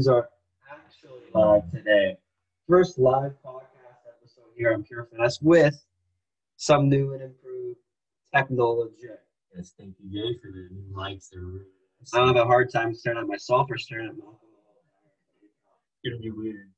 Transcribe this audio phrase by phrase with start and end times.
[0.00, 0.30] Pens are
[0.72, 2.16] actually live today.
[2.66, 5.78] First live podcast episode here on Pure Finesse with
[6.56, 7.78] some new and improved
[8.34, 8.94] technology.
[9.54, 11.28] Yes, thank you, Jay, for the new mics.
[11.30, 11.66] They're really
[12.00, 12.14] nice.
[12.14, 14.38] I don't have a hard time staring at myself or staring at Malcolm.
[16.02, 16.70] It's gonna be weird.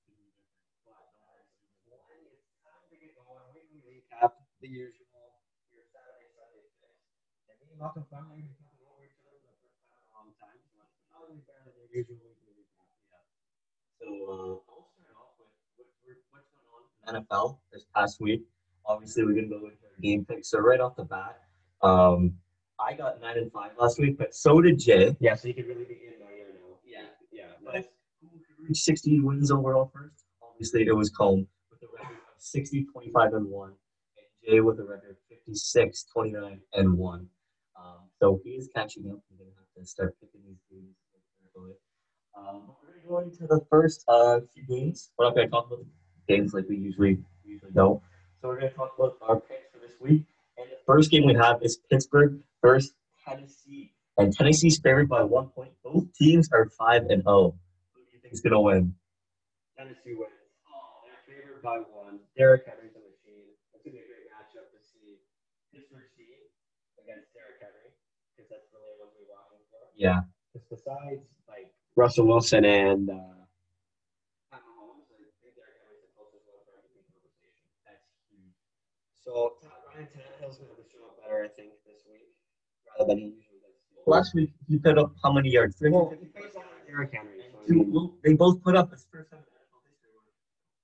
[4.60, 5.10] The usual.
[5.74, 6.62] Your Saturday, Sunday.
[7.50, 8.46] And me and Malcolm finally
[8.86, 10.58] over each other for the first time in a long time.
[10.70, 10.78] So
[11.10, 13.26] probably better than usual weekly recap.
[13.98, 17.86] So uh, I'll start off with what, what- what's going on in the NFL this
[17.94, 18.42] past week.
[18.86, 20.50] Obviously, we're gonna go into our game picks.
[20.50, 21.38] So right off the bat,
[21.82, 22.34] um,
[22.80, 25.16] I got nine and five last week, but so did Jay.
[25.20, 26.78] Yeah, so you could really be in year now.
[26.84, 27.02] Yeah.
[27.30, 27.44] Yeah.
[27.64, 30.24] But who reached 16 wins overall first?
[30.42, 33.68] Obviously, it was Combe with a record of 60, 25, and 1.
[33.68, 33.76] And
[34.44, 37.26] Jay with a record of 56, 29, and 1.
[37.78, 39.18] Um, so he is catching up.
[39.30, 40.96] We're going to have to start picking these games.
[42.34, 45.10] Um, we're going to go into the first uh, few games.
[45.18, 45.84] We're not going to talk about
[46.28, 48.00] games like we usually usually don't.
[48.40, 50.24] So we're going to talk about our picks for this week.
[50.58, 52.92] And the first game we have is Pittsburgh versus
[53.26, 53.92] Tennessee.
[54.18, 55.72] And Tennessee's favored by one point.
[55.84, 57.54] Both teams are 5 and 0.
[57.94, 58.94] Who do you think's gonna win?
[59.78, 60.30] Tennessee wins.
[60.68, 62.18] Oh, they're favored by one.
[62.36, 63.48] Derrick Henry's a machine.
[63.72, 65.16] It's gonna be a great matchup to see
[65.72, 66.44] Pittsburgh team
[67.00, 67.88] against Derrick Henry
[68.36, 69.80] because that's really what we're watching for.
[69.96, 73.40] Yeah, Because besides like Russell Wilson and uh,
[74.52, 77.64] Pat Mahomes, I think Derrick Henry's the closest one for MVP conversation.
[77.88, 78.52] that's huge.
[79.24, 79.54] So
[79.94, 82.26] Ryan Tannehill's gonna have to show up better, I think, this week
[82.98, 84.06] rather than he usually does.
[84.06, 85.76] Last week he put up how many yards?
[85.80, 86.26] well, 350?
[86.26, 87.38] he plays on Derrick Henry.
[87.52, 90.10] So I Two- mean, well, they both put up his first time in NFL history
[90.10, 90.34] where a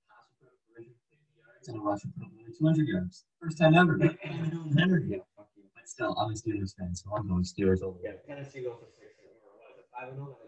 [0.07, 3.25] passer put up 350 yards and a rusher put up more than 200 yards.
[3.43, 3.99] First time ever.
[3.99, 5.03] Tannehill Henry.
[5.11, 5.65] yeah, fuck you.
[5.75, 7.99] But still, I'm a Steelers fan, so I'm going Steelers over.
[8.03, 9.19] Yeah, Tennessee goes to six.
[9.43, 9.87] Or what is it?
[9.91, 10.39] Five and zero.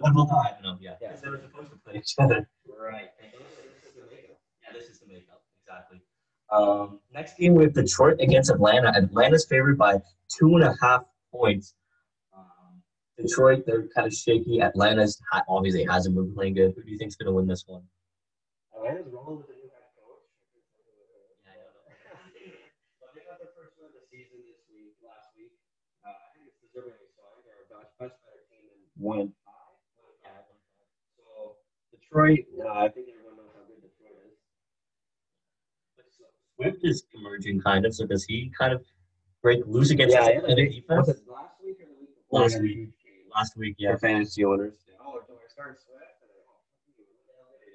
[0.00, 0.96] One more five, no, oh oh, oh, yeah.
[1.00, 1.08] Yeah.
[1.12, 2.48] Because they were supposed to play each other.
[2.66, 3.08] Right.
[3.22, 6.00] Yeah, this is the makeup, exactly.
[6.54, 8.92] Um, next game we have Detroit against Atlanta.
[8.94, 9.98] Atlanta's favored by
[10.30, 11.74] two and a half points.
[12.30, 12.78] Um,
[13.18, 14.62] Detroit, they're kind of shaky.
[14.62, 16.74] Atlanta's obviously hasn't been playing good.
[16.76, 17.82] Who do you think's going to win this one?
[18.70, 20.22] Atlanta's rolling with the new head coach.
[21.42, 21.90] Yeah, I don't know.
[23.02, 25.58] But they got their first win of the season this week, last week.
[26.06, 27.26] Uh, I think it's deservingly so.
[27.26, 29.74] I think they're a much, much better team than one and five.
[29.90, 30.46] One five.
[31.18, 31.58] So
[31.90, 34.38] Detroit, uh, I think everyone knows how good Detroit is.
[35.98, 36.06] But
[36.56, 37.94] Swift is emerging kind of.
[37.94, 38.84] So does he kind of
[39.42, 40.38] break loose against Yeah, the yeah.
[40.38, 41.08] Atlanta defense?
[41.08, 42.40] It last week or the week before?
[42.40, 42.88] Last They had a week.
[43.34, 43.96] Last week, Yeah, yeah.
[43.96, 44.74] fantasy owners.
[45.00, 46.00] Oh, do I start Swift?
[46.22, 47.74] And then, oh, fuck the hell did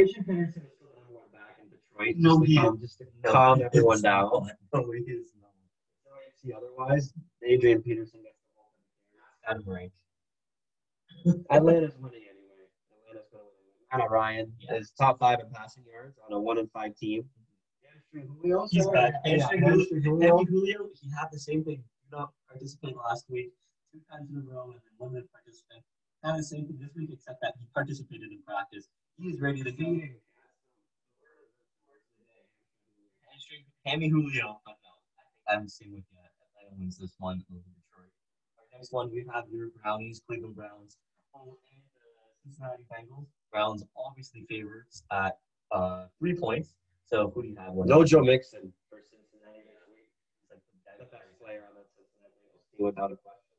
[0.00, 0.02] do?
[0.08, 2.16] Adrian Peterson is still the number one back in Detroit.
[2.16, 4.30] No, just to he- calm, just to calm everyone is down.
[4.72, 5.50] No, he is not.
[6.06, 7.12] No AFC otherwise,
[7.44, 9.50] Adrian Peterson gets the whole thing.
[9.50, 9.92] Adam rank.
[11.50, 12.64] Atlanta's winning anyway.
[13.04, 14.00] Atlanta's going to win.
[14.00, 14.76] Anna Ryan Yeah.
[14.76, 17.28] is top five in passing yards on a one and five team.
[18.12, 19.14] Julio, He's back.
[19.24, 20.44] Yeah, hamstring Julio, Julio.
[20.44, 21.84] Julio, he had the same thing.
[22.02, 23.52] Did not participate last week,
[23.92, 25.12] two times in a row, and then one.
[25.12, 28.88] Kind of the same thing this week, except that he participated in practice.
[29.16, 30.00] He is ready to go.
[33.86, 36.18] Hammy Julio, but no, I think I'm the same with you.
[36.20, 38.12] Atlanta wins this one over Detroit.
[38.58, 40.98] Our next one, we have your Brownies, Cleveland Browns,
[41.34, 43.26] oh, and the Cincinnati Bengals.
[43.50, 45.38] Browns obviously favorites at
[45.72, 46.74] uh, three points.
[47.10, 47.74] So who do you have?
[47.74, 50.06] No Joe Mixon for Cincinnati this week.
[50.38, 50.62] He's like
[51.02, 52.38] the best player on that Cincinnati
[52.70, 53.50] team without a question.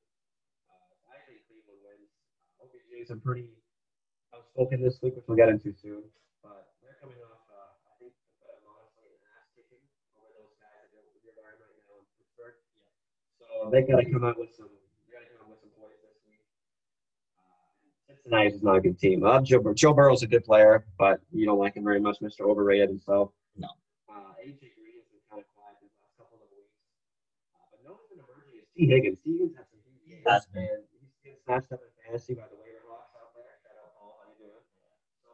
[0.72, 2.08] Uh, I think Cleveland wins.
[2.56, 3.52] Uh, OBJ is a pretty
[4.32, 6.00] outspoken this week, which we'll get into soon.
[6.40, 9.84] But they're coming off, uh, I think, to put it honestly, an ass kicking
[10.16, 12.56] over those guys that you're right now in Pittsburgh.
[13.36, 14.72] So they got to come out with some.
[14.72, 16.40] They got to come out with some points this week.
[17.36, 19.28] Uh, Cincinnati is not a good team.
[19.28, 22.24] Uh, Joe, Bur- Joe Burrow's a good player, but you don't like him very much,
[22.24, 22.48] Mr.
[22.48, 23.36] Overrated himself.
[23.56, 23.70] No.
[24.08, 26.76] Uh, AJ Green has been kind of quiet these last couple of weeks.
[27.56, 28.88] Uh, but no one's been emerging is T.
[28.88, 29.20] Higgins.
[29.24, 29.28] T.
[29.36, 30.68] Higgins has some huge games, been.
[30.68, 33.56] and he's getting snatched up in fantasy by the waiver hawks out there.
[33.64, 34.66] Shout out Paul, how you doing?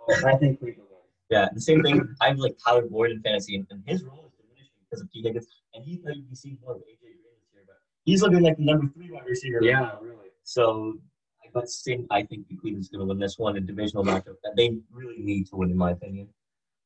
[0.08, 1.10] So I think Cleveland wins.
[1.30, 2.02] Yeah, the same thing.
[2.22, 5.12] I have like Tyler Boyd in fantasy, and, and his role is diminishing because of
[5.12, 5.22] T.
[5.22, 5.48] Higgins.
[5.74, 8.66] And he played see more of AJ Green this year, but he's looking like the
[8.66, 9.60] number three wide receiver.
[9.60, 10.00] right now.
[10.02, 10.32] really.
[10.44, 10.98] So
[11.44, 12.08] I got same.
[12.12, 15.20] I think the Cleveland's going to win this one in divisional matchup that they really
[15.20, 16.30] need to win, in my opinion.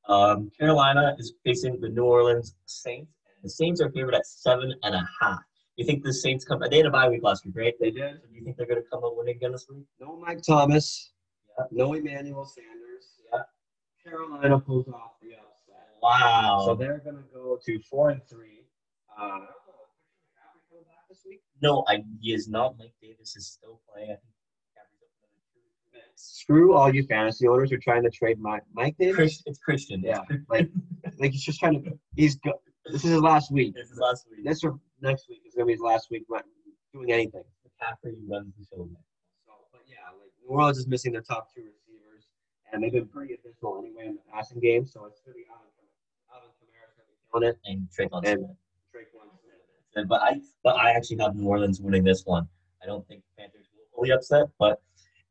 [0.08, 3.12] Um, Carolina is facing the New Orleans Saints,
[3.44, 5.40] the Saints are favored at seven and a half.
[5.76, 6.62] You think the Saints come?
[6.70, 7.74] They had a bye week last week, right?
[7.80, 8.22] They did.
[8.22, 9.86] Do you think they're going to come up winning again this week?
[10.00, 11.12] No Mike Thomas.
[11.58, 11.66] Yeah.
[11.72, 13.18] No Emmanuel Sanders.
[13.34, 13.42] Yeah.
[14.04, 15.88] Carolina pulls off the upset.
[16.04, 16.64] Wow.
[16.66, 18.66] So they're going to go to four and three.
[19.10, 19.48] Uh, I don't know.
[19.90, 21.42] Christian McCaffrey coming back this week?
[21.62, 22.78] no, I, he is not.
[22.78, 24.12] Mike Davis is still playing.
[24.12, 24.36] I think
[24.78, 28.40] McCaffrey's up another two, three screw all you fantasy owners who are trying to trade
[28.40, 28.64] Mike.
[28.74, 29.16] Mike did.
[29.16, 30.02] Chris, it's Christian.
[30.04, 30.70] Yeah, like
[31.20, 31.92] like he's just trying to.
[32.16, 32.54] He's go,
[32.86, 33.74] this is his last week.
[33.76, 34.46] This is last week.
[34.46, 36.26] This or next week is gonna be his last week
[36.94, 37.44] doing anything.
[37.66, 38.88] McCaffrey runs the show.
[39.46, 42.28] So, but yeah, like New Orleans is missing their top two receivers,
[42.72, 44.86] and they've been pretty abysmal anyway in the passing game.
[44.86, 45.72] So it's gonna be Kamara.
[46.34, 47.60] Alvin Kamara's gonna be killing it.
[47.66, 48.40] And Tre'Quan Smith.
[48.94, 49.30] Tre'Quan
[49.94, 50.08] Smith.
[50.08, 52.48] But I, but I actually have New Orleans winning this one.
[52.82, 54.82] I don't think the Panthers will fully upset, but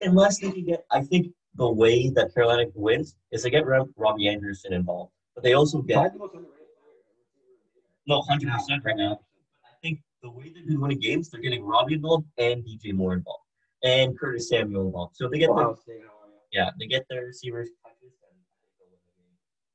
[0.03, 3.91] unless they can get, I think the way that Carolina wins is they get Rob-
[3.97, 8.07] Robbie Anderson involved, but they also get Probably the most underrated player.
[8.07, 9.21] no hundred percent right now.
[9.65, 13.15] I think the way they've been winning games, they're getting Robbie involved and DJ Moore
[13.15, 13.45] involved
[13.83, 15.17] and Curtis Samuel involved.
[15.17, 16.35] So they get their, Ohio State, how are you?
[16.53, 18.89] yeah, they get their receivers touches, then I think they'll
[19.19, 19.31] win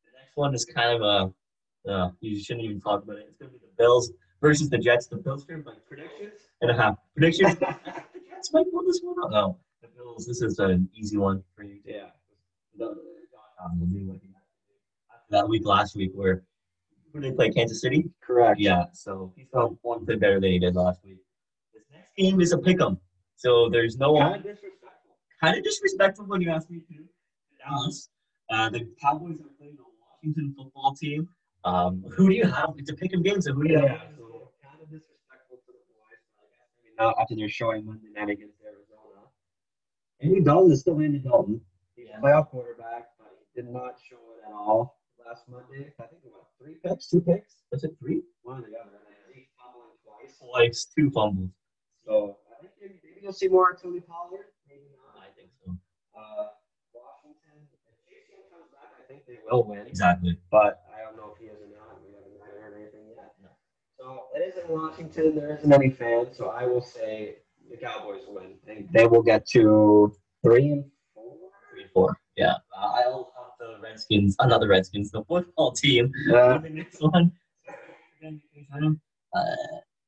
[0.05, 1.01] the next one is kind of
[1.87, 3.25] a, uh, you shouldn't even talk about it.
[3.29, 4.11] It's gonna be the Bills
[4.41, 5.07] versus the Jets.
[5.07, 6.33] The Bills are like Predictions?
[6.61, 6.95] and a half.
[7.15, 7.55] Predictions.
[7.59, 7.75] the
[8.29, 9.31] Jets might pull this one out.
[9.31, 9.59] No,
[10.17, 11.79] This is an easy one for you.
[11.85, 12.07] Yeah.
[13.63, 14.33] Um, will do what he to do.
[15.11, 16.43] After that week last week where
[17.13, 17.49] who did they play?
[17.51, 18.09] Kansas City.
[18.21, 18.59] Correct.
[18.59, 21.17] Yeah, so he felt one play better than he did last week.
[21.73, 22.99] This next game is a pick 'em,
[23.35, 25.15] so there's no Kind of disrespectful.
[25.41, 27.07] kind of disrespectful when you ask me to.
[27.59, 28.09] Dallas,
[28.49, 31.29] uh, the Cowboys are playing the Washington football team.
[31.63, 32.73] Um, who do you have?
[32.77, 33.87] It's a pick 'em game, so who do you Yeah.
[33.97, 34.15] have?
[34.17, 36.45] So kind of disrespectful to the boys, I
[36.83, 38.54] maybe not after they're showing Monday night against.
[40.21, 41.61] Andy Dalton is still Andy Dalton.
[41.95, 42.17] He's Yeah.
[42.17, 45.93] a playoff quarterback, but he did not show it at all last Monday.
[45.99, 48.23] I think it was three picks, two picks, Was it three?
[48.43, 48.91] one or the other.
[48.95, 50.37] And he's fumbling twice.
[50.39, 51.49] Twice, two fumbles.
[52.05, 54.45] So I think maybe, maybe you'll see more Tony Pollard.
[54.67, 55.21] Maybe not.
[55.21, 55.71] I think so.
[56.15, 56.49] Uh,
[56.93, 59.85] Washington, if Chase comes back, I think they will win.
[59.87, 60.37] Exactly.
[60.51, 61.99] But I don't know if he is or not.
[62.05, 63.35] We haven't heard anything yet.
[63.41, 63.49] No.
[63.97, 65.35] So it is in Washington.
[65.35, 67.37] There isn't any fans, so I will say
[67.69, 68.55] the Cowboys win.
[68.65, 71.35] They, they will get to three and four.
[71.71, 72.19] Three and four.
[72.37, 72.53] Yeah.
[72.77, 77.31] Uh, I'll have the Redskins, another Redskins, the football team, in the next one.
[78.23, 79.41] Uh,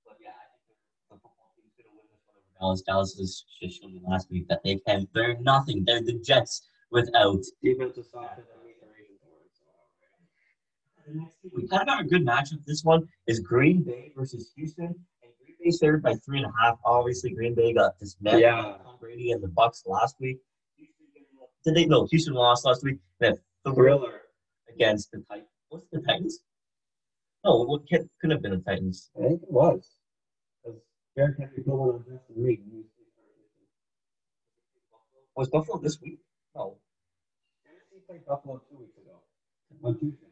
[0.05, 0.77] but yeah, I think
[1.09, 2.81] the football team's gonna win this one over Dallas.
[2.81, 5.07] Dallas has just shown me last week that they can.
[5.13, 5.83] They're nothing.
[5.85, 7.43] They're the Jets without.
[7.63, 11.13] defense is softer we can reason for it.
[11.13, 12.63] The next team, we kind of got a good matchup.
[12.65, 14.95] This one is Green Bay versus Houston,
[15.69, 16.77] and favored by three and a half.
[16.85, 18.61] Obviously, Green Bay got dismantled Yeah.
[18.61, 20.37] by Tom Brady and the Bucks last week.
[21.65, 21.85] Did they?
[21.85, 22.97] No, Houston lost last week.
[23.19, 24.21] They had thriller
[24.69, 25.49] against the Titans.
[25.71, 26.39] Was it the Titans?
[27.43, 29.09] No, what could could have been the Titans.
[29.17, 29.95] I think it was.
[30.63, 30.79] Because
[31.15, 32.61] Derrick Henry going on Justin Reid.
[32.71, 32.85] was-
[35.35, 36.19] Was Buffalo this week?
[36.55, 36.79] No.
[37.63, 39.21] Tennessee played Buffalo two weeks ago.
[39.83, 40.27] On Tuesday.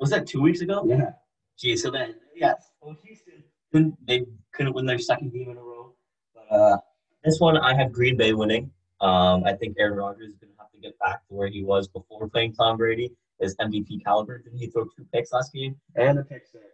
[0.00, 0.84] Was that two weeks ago?
[0.86, 1.12] Yeah.
[1.58, 4.24] Gee, so then yes, well, Houston they
[4.58, 5.94] couldn't win their second game in a row.
[6.34, 6.76] But uh,
[7.24, 8.70] this one I have Green Bay winning.
[9.00, 11.86] Um, I think Aaron Rodgers is gonna have to get back to where he was
[11.86, 14.38] before playing Tom Brady, his MVP caliber.
[14.38, 15.76] Didn't he throw two picks last game?
[15.94, 16.64] And a pick six.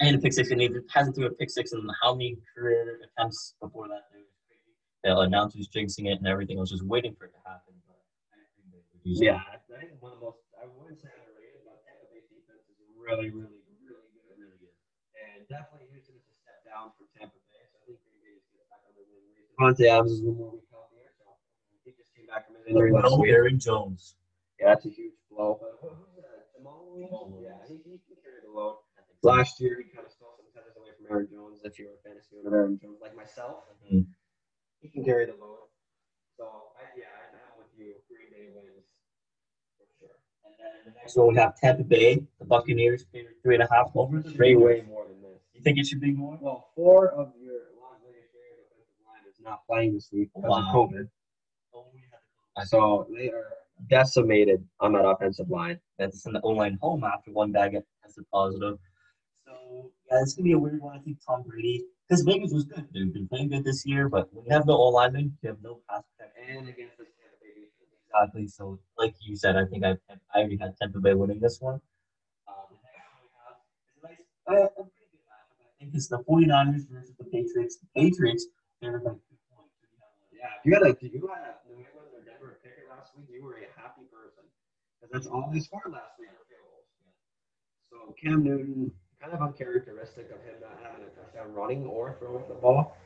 [0.00, 3.00] And a pick six, and he hasn't threw a pick six in how many career
[3.04, 4.08] attempts before that?
[4.12, 4.72] It was crazy.
[5.04, 6.56] The announcers jinxing it and everything.
[6.56, 7.76] I was just waiting for it to happen.
[7.84, 8.00] But
[8.32, 9.24] I think Green Bay would use it.
[9.28, 12.64] Yeah, I think one of the most, I wouldn't say underrated, but Tampa Bay defense
[12.72, 14.00] is really, really, really good.
[14.40, 14.76] Really good.
[15.12, 18.32] And definitely Houston is a step down from Tampa Bay, so I think Green Bay
[18.40, 19.36] just gets back on the win rate.
[19.58, 21.24] Davante Adams is one more week healthier, so
[21.84, 23.30] he just came back from injury last week.
[23.32, 24.14] Aaron Jones.
[24.60, 25.58] Yeah, that's a huge blow.
[25.60, 26.52] But who- who's that?
[26.56, 27.42] Jamaal Williams?
[27.42, 28.78] Yeah, he, he can carry the load.
[29.22, 31.60] Last year, he kind of stole some touches away from Aaron Jones.
[31.64, 34.06] If you're a fantasy owner of Aaron Jones, like myself, Mhm.
[34.80, 35.66] he can carry the load.
[36.36, 36.44] So,
[36.76, 37.96] I, yeah, I'm with you.
[38.12, 38.84] Green Bay wins
[39.80, 40.20] for sure.
[40.44, 43.06] And then the next one we have Tampa Bay, the Buccaneers,
[43.42, 45.40] three and a half over the Way, way more than this.
[45.54, 46.38] You think it should be more?
[46.40, 50.50] Well, four of your Las Vegas Raiders offensive line is not playing this week because
[50.50, 50.58] Wow.
[50.58, 51.08] of COVID.
[51.94, 52.20] We have
[52.60, 53.52] to- So they are
[53.88, 55.80] decimated on that offensive line.
[55.98, 57.72] That's in the O-line home after one got
[58.02, 58.78] tested positive.
[59.44, 60.96] So yeah, it's gonna be a weird one.
[60.96, 62.88] I think Tom Brady, because Vegas was good.
[62.92, 65.62] They've been playing good this year, but when you have no O lineman, you have
[65.62, 66.56] no pass protection.
[66.58, 67.68] And against the Tampa Bay.
[68.08, 68.46] Exactly.
[68.48, 69.98] So like you said, I think I
[70.34, 71.80] I already had Tampa Bay winning this one.
[72.48, 75.60] Um, the next one we have is a nice, uh, a pretty good matchup.
[75.60, 77.76] I think it's the 49ers versus the Patriots.
[77.78, 78.46] The Patriots,
[78.80, 79.74] they're by two points.
[79.98, 82.58] So you have, Yeah, if you had a, you had a New England or Denver
[82.62, 84.46] picker last week, you were a happy person.
[84.96, 86.30] Because that's all they scored last week.
[87.90, 92.46] So Cam Newton, kind of uncharacteristic of him not having a touchdown running or throwing
[92.48, 92.96] the ball.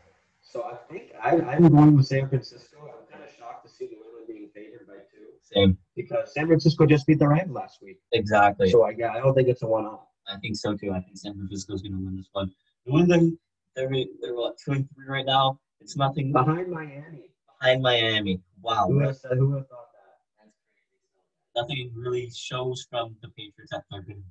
[0.41, 2.79] So I think I, I'm going with San Francisco.
[2.81, 5.77] I'm kind of shocked to see New England being favored by two Same.
[5.95, 7.99] because San Francisco just beat the Rams last week.
[8.13, 8.71] Exactly.
[8.71, 10.07] So I, I don't think it's a one-off.
[10.29, 10.93] I think so too.
[10.93, 12.51] I think San Francisco's going to win this one.
[12.87, 13.39] New England,
[13.77, 15.59] they're they're what two and three right now.
[15.81, 17.30] It's nothing Behind Miami.
[17.61, 18.41] Behind Miami.
[18.63, 18.87] Wow.
[18.89, 19.33] Who would have said?
[19.37, 21.61] Who would have thought that?
[21.61, 24.23] Nothing really shows from the Patriots that they're going to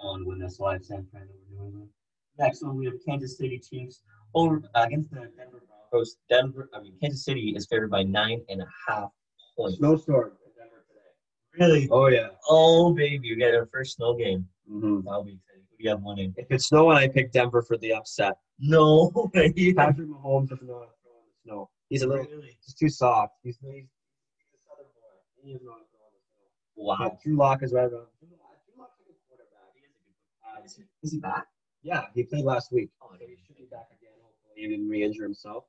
[0.00, 1.88] go on to win this live San Fran over New England.
[2.38, 4.02] Next one, we have Kansas City Chiefs
[4.34, 6.16] over against the Denver Broncos.
[6.28, 9.10] Denver, I mean, Kansas City is favored by nine and a half
[9.56, 9.78] points.
[9.78, 11.64] Snowstorm in Denver today.
[11.66, 11.88] Really?
[11.90, 12.28] Oh yeah.
[12.48, 14.46] Oh, baby, we got our first snow game.
[14.70, 15.00] Mm-hmm.
[15.04, 15.64] That'll be exciting.
[15.70, 16.34] Who do you have winning?
[16.36, 18.34] If it's snowing, I pick Denver for the upset.
[18.60, 19.10] No.
[19.34, 21.70] Patrick Mahomes doesn't know throw in the snow.
[21.88, 22.24] He's a little.
[22.26, 22.58] Really?
[22.64, 23.34] He's too soft.
[23.42, 25.14] He's he's, he's a southern boy.
[25.42, 26.84] He doesn't know how to throw in the snow.
[26.84, 26.96] Wow.
[27.00, 28.12] But Drew Lock is right around.
[28.20, 29.72] Drew Lock- Drew Lock's a good quarterback.
[30.44, 31.46] Uh, Is he, is he back?
[31.82, 32.90] Yeah, he played last week.
[33.02, 34.12] Oh, So he should be back again.
[34.20, 35.64] Hopefully, he didn't re-injure himself.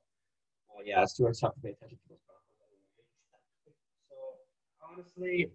[0.68, 3.76] Well, yeah, Stewart's tough to pay attention to those Broncos.
[4.08, 4.16] So
[4.92, 5.50] honestly,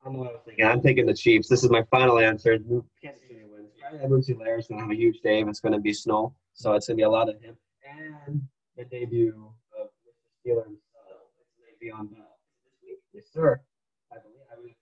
[0.00, 0.64] I don't know what I was thinking.
[0.66, 1.48] I'm taking the Chiefs.
[1.48, 2.58] This is my final answer.
[2.58, 3.70] Kansas City wins.
[4.02, 6.34] Edwards-Helaire is going to have a huge day if it's going to be snow.
[6.54, 7.56] So it's going to be a lot of him.
[7.88, 8.42] And
[8.76, 9.52] the debut
[10.46, 10.76] of Mr.
[10.92, 11.22] Steeler
[11.82, 12.38] Le'Veon Bell.
[13.12, 13.60] Yes, sir.
[14.10, 14.46] I believe.
[14.50, 14.74] I mean.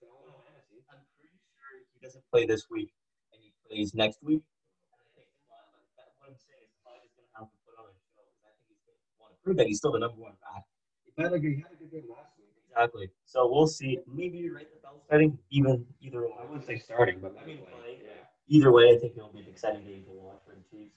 [0.89, 2.91] I'm pretty sure he doesn't play this week
[3.33, 4.41] and he plays next week.
[7.37, 7.43] I
[9.43, 10.63] prove that he's still the number one back.
[11.15, 11.57] He had a good
[11.91, 12.47] game last week.
[12.69, 13.09] Exactly.
[13.25, 13.99] So we'll see.
[14.07, 14.67] Maybe you're right.
[14.73, 16.31] The Bell's starting even either I way.
[16.47, 17.59] wouldn't say starting, but I playing.
[17.59, 17.99] playing.
[18.47, 20.93] Either way, I think it'll be an exciting game to watch for the Chiefs.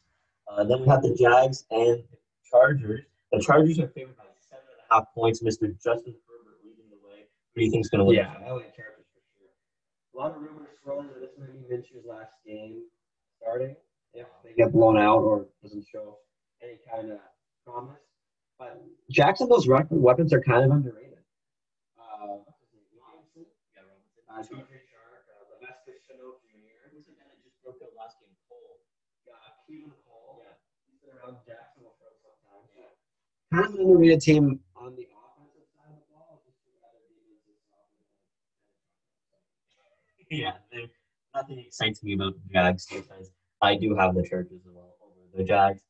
[0.49, 2.03] Uh, then we have the Jags and
[2.51, 3.01] Chargers.
[3.33, 4.25] The Chargers are favored by
[4.85, 5.43] seven and a half points.
[5.43, 5.73] Mr.
[5.83, 7.27] Justin Herbert leading the way.
[7.55, 8.17] Who do you think's gonna win?
[8.17, 9.51] Yeah, LA Chargers for sure.
[10.15, 12.83] A lot of rumors swirling that this might be Minshew's last game
[13.41, 13.77] starting
[14.13, 16.19] if they get blown out or doesn't show
[16.63, 17.19] any kind of
[17.67, 18.01] promise.
[18.59, 21.19] But Jacksonville's rep- weapons are kind of underrated.
[21.99, 22.87] Uh, what's his name?
[22.95, 23.45] Robinson?
[23.75, 23.83] Yeah,
[24.31, 24.63] Robinson.
[24.63, 26.95] Uh, DJ Chark, Laviska Shenault Jr.
[26.95, 28.31] Who's the guy that just broke out last game?
[28.47, 28.79] Cole.
[29.67, 30.39] Keelan Cole.
[30.47, 30.55] Yeah.
[30.87, 32.63] He's been around Jacksonville for some time.
[33.51, 36.41] Kind of an underrated team on the offensive side of the ball.
[36.45, 37.89] Just too bad their defense is soft.
[40.31, 40.61] Yeah,
[41.35, 43.31] nothing excites me about the Jags defense.
[43.63, 45.81] I do have the Chargers as well over the Jags.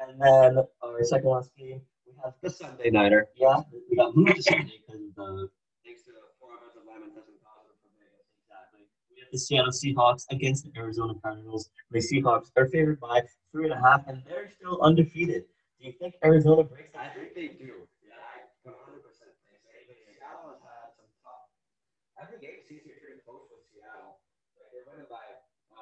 [0.00, 3.28] And then our second last game, we have The Sunday Nighter.
[3.36, 5.48] yeah, we got moved to Sunday because of the
[5.84, 8.26] Thanks to four offensive linemen testing positive for Vegas.
[8.44, 8.84] exactly.
[9.12, 11.70] We have the Seattle Seahawks against the Arizona Cardinals.
[11.90, 15.44] The Seahawks are favored by three and a half, and they're still undefeated.
[15.80, 17.12] Do you think Arizona breaks that?
[17.12, 17.84] I think they do.
[18.04, 19.24] Yeah, I 100% think so.
[19.88, 21.48] Seattle has had some tough.
[22.20, 24.20] Every game seems to be pretty close with Seattle.
[24.60, 25.24] Like, They're winning by.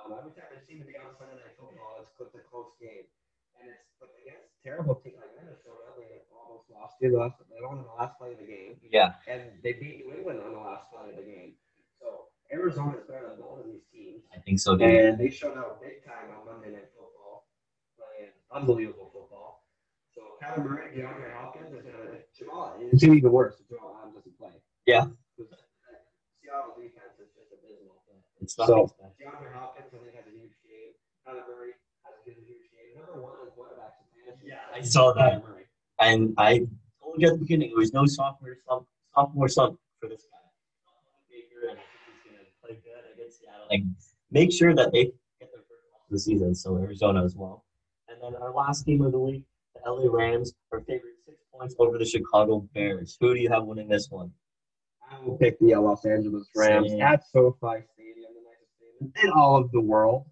[0.09, 2.73] Um, every time they seem to be on Sunday Night Football, it's, it's a close
[2.81, 3.05] game.
[3.61, 6.97] And it's but against terrible teams like Minnesota, they almost lost.
[7.03, 7.37] They lost.
[7.45, 8.79] They won the last play of the game.
[8.87, 11.59] Yeah, and they beat New England on the last play of the game.
[11.99, 14.79] So Arizona is better than both of these teams, I think so.
[14.79, 14.87] Too.
[14.87, 17.51] and they showed out big time on Monday Night Football,
[17.99, 19.67] playing unbelievable football.
[20.15, 22.79] So Kyler Murray, DeAndre Hopkins, is gonna Jamal.
[22.79, 24.55] It's gonna be even worse if Jamal Adams doesn't play.
[24.87, 25.11] Yeah.
[26.41, 27.08] Seattle defense
[28.41, 28.85] is just abysmal.
[28.85, 30.93] It's So- DeAndre Hopkins, I think, has a huge game.
[31.27, 31.73] Kyler Murray
[32.05, 32.97] has a huge game.
[32.97, 34.49] Number one in quarterbacks in fantasy.
[34.49, 35.43] Yeah, I saw that.
[35.43, 35.65] Murray.
[36.01, 36.67] And I
[37.03, 40.39] told you at the beginning, there was no sophomore slump, sophomore slump for this guy.
[41.31, 41.91] Baker, and I think
[42.23, 43.67] he's going to play good against Seattle.
[43.71, 43.83] Like,
[44.31, 45.05] make sure that they
[45.41, 46.55] get their first loss of the season.
[46.55, 47.65] So Arizona as well.
[48.09, 49.43] And then our last game of the week,
[49.75, 53.17] the LA Rams are favored six points over the Chicago Bears.
[53.21, 54.33] Who do you have winning this one?
[55.11, 57.01] I will pick the Los Angeles Rams Same.
[57.01, 60.27] at SoFi Stadium, the nicest stadium in all of the world.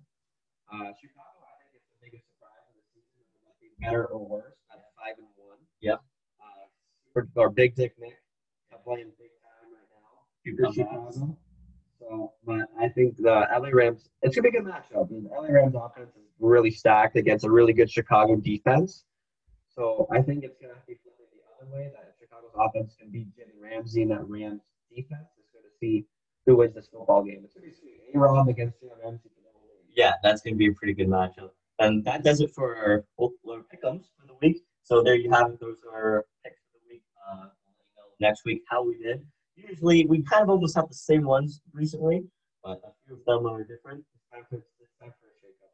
[0.73, 3.23] Uh, Chicago, I think it's the biggest surprise of the season.
[3.23, 5.59] It might be better or worse at five and one.
[5.81, 6.01] Yep.
[6.41, 6.67] Uh,
[7.15, 8.19] super, or Big Dick Nick
[8.73, 11.13] uh, playing big time right now for comebacks.
[11.15, 11.37] Chicago.
[11.99, 15.09] So, but I think the LA Rams, it's gonna be a good matchup.
[15.09, 19.05] The LA Rams offense is really stacked against a really good Chicago defense.
[19.75, 22.06] So I think it's gonna be flipping the other way that
[22.59, 24.63] offense can beat Jimmy Ramsey and that Rams
[24.95, 26.07] defense is gonna see
[26.47, 27.43] who wins this football game.
[27.45, 27.73] It's gonna be.
[28.15, 29.31] A-Rob against Jimmy Ramsey.
[29.95, 31.51] Yeah, that's going to be a pretty good matchup.
[31.79, 34.63] And that does it for our, our pick'ems for the week.
[34.83, 35.61] So there you have it.
[35.61, 37.03] Those are picks for the week.
[37.27, 39.25] Uh, we'll let you know next week how we did.
[39.57, 42.25] Usually we kind of almost have the same ones recently,
[42.63, 44.05] but a few of them are different.
[44.15, 45.73] It's time for, it's time for a shakeup.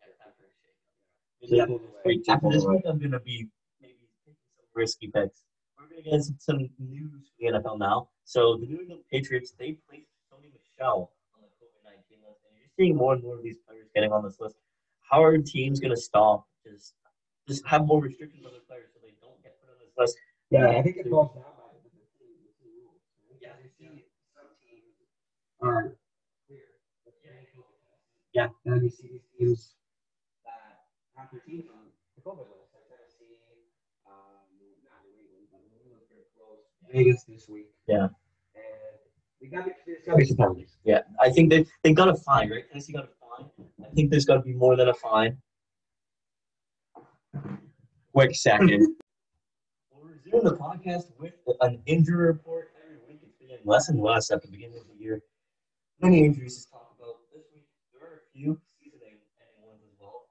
[1.43, 1.63] Maybe Yeah.
[1.65, 3.49] after this week, after this week, I'm going to be
[3.81, 5.43] maybe taking some risky picks.
[5.93, 8.09] We're going to get into some news for the NFL now.
[8.25, 12.73] So the New England Patriots, they placed Sony Michel on the COVID-19 list, and you're
[12.79, 14.57] seeing more and more of these players getting on this list.
[15.05, 16.47] How are teams going to stop?
[16.65, 16.95] Just,
[17.47, 20.17] just have more restrictions on their players so they don't get put on this list.
[20.49, 23.05] Yeah, I think it falls down by the, the, team, rules.
[23.41, 23.53] Yeah.
[23.61, 24.97] You see some teams
[25.61, 25.93] are
[26.49, 26.73] clear.
[27.05, 28.09] with getting COVID tests.
[28.33, 28.49] Yeah.
[28.65, 29.77] And then you see these teams
[30.49, 30.89] that
[31.21, 33.37] have their teams on the COVID list, like Tennessee,
[34.09, 34.41] um,
[34.85, 36.63] not New England, but New England's very close.
[36.93, 37.71] Vegas this week.
[37.89, 38.05] Yeah.
[38.05, 38.13] And
[39.41, 40.77] we got to there's got to be some penalties.
[40.85, 42.69] Yeah, I think they they got a fine, right?
[42.69, 43.51] Tennessee got a fine.
[43.85, 45.37] I think there's got to be more than a fine.
[48.13, 48.97] Quick second.
[49.91, 53.21] We're resuming the podcast with an injury report every week.
[53.23, 55.23] It's getting less and less at the beginning of the year.
[56.01, 57.65] Many injuries to talk about this week.
[57.95, 59.19] There are a few season-ending
[59.65, 60.27] ones as well.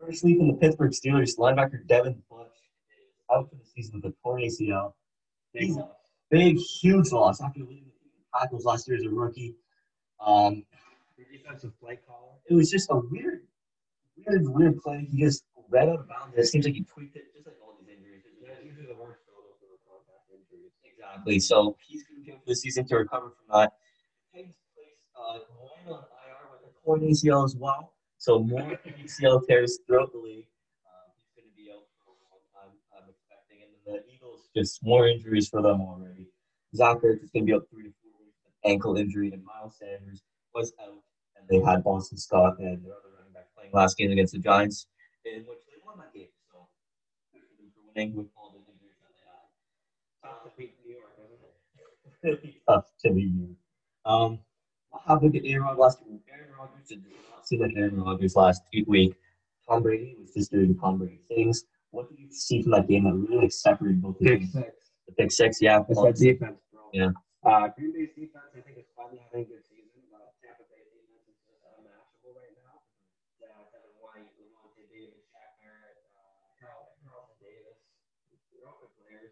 [0.00, 4.12] First week in the Pittsburgh Steelers, linebacker Devin Bush is out for the season with
[4.12, 4.94] a torn ACL.
[5.54, 5.72] Big.
[6.30, 9.54] Big, huge loss after leading the tackles last year as a rookie.
[10.20, 10.64] Um,
[11.16, 12.32] Your defensive play caller.
[12.50, 13.42] it was just a weird,
[14.16, 15.06] weird, weird play.
[15.10, 16.34] He just ran out of bounds.
[16.36, 18.22] It seems like he tweaked it, just like all these injuries.
[18.42, 20.72] Yeah, usually the worst the contact injuries.
[20.82, 21.38] Exactly.
[21.38, 23.72] So he's going to for the season to recover from that.
[24.34, 25.38] Takes place uh,
[25.86, 27.92] on IR with a torn ACL as well.
[28.18, 28.60] So more
[29.04, 30.48] ACL tears throughout the league.
[30.88, 32.72] Um, he's going to be out for a long time.
[32.96, 36.26] I'm expecting, and then the Eagles just more injuries for them already.
[36.74, 39.30] Zach Ertz is going to be out three to four weeks with an ankle injury,
[39.32, 40.22] and Miles Sanders
[40.54, 41.02] was out,
[41.36, 44.38] and they had Boston Scott and their other running back playing last game against the
[44.38, 44.86] Giants,
[45.24, 46.28] in which they won that game.
[46.50, 46.66] So
[47.32, 50.34] for winning with all the injuries that they had.
[50.34, 51.12] Tough to beat New York,
[52.22, 52.62] isn't it?
[52.68, 53.56] tough to be you.
[54.04, 54.40] Um,
[55.06, 56.22] how big Aaron last week?
[56.32, 59.14] Aaron Rodgers did not like Aaron Rodgers last week.
[59.68, 61.64] Tom Brady was just doing Tom Brady things.
[61.94, 64.50] What did you see from that game that really separated both the teams?
[64.50, 64.90] six.
[65.06, 65.86] The pick six, yeah.
[65.86, 66.90] It's that defense, bro.
[66.90, 67.14] Yeah.
[67.46, 70.82] Uh, Green Bay's defense, I think, is finally having a good season, but Tampa Bay
[70.90, 72.82] defense is just unmatchable right now.
[73.38, 77.78] Yeah, Devin White, Lavonte David, Shaq Barrett, uh, Carl, Carlton Davis,
[78.50, 79.30] they're all good players.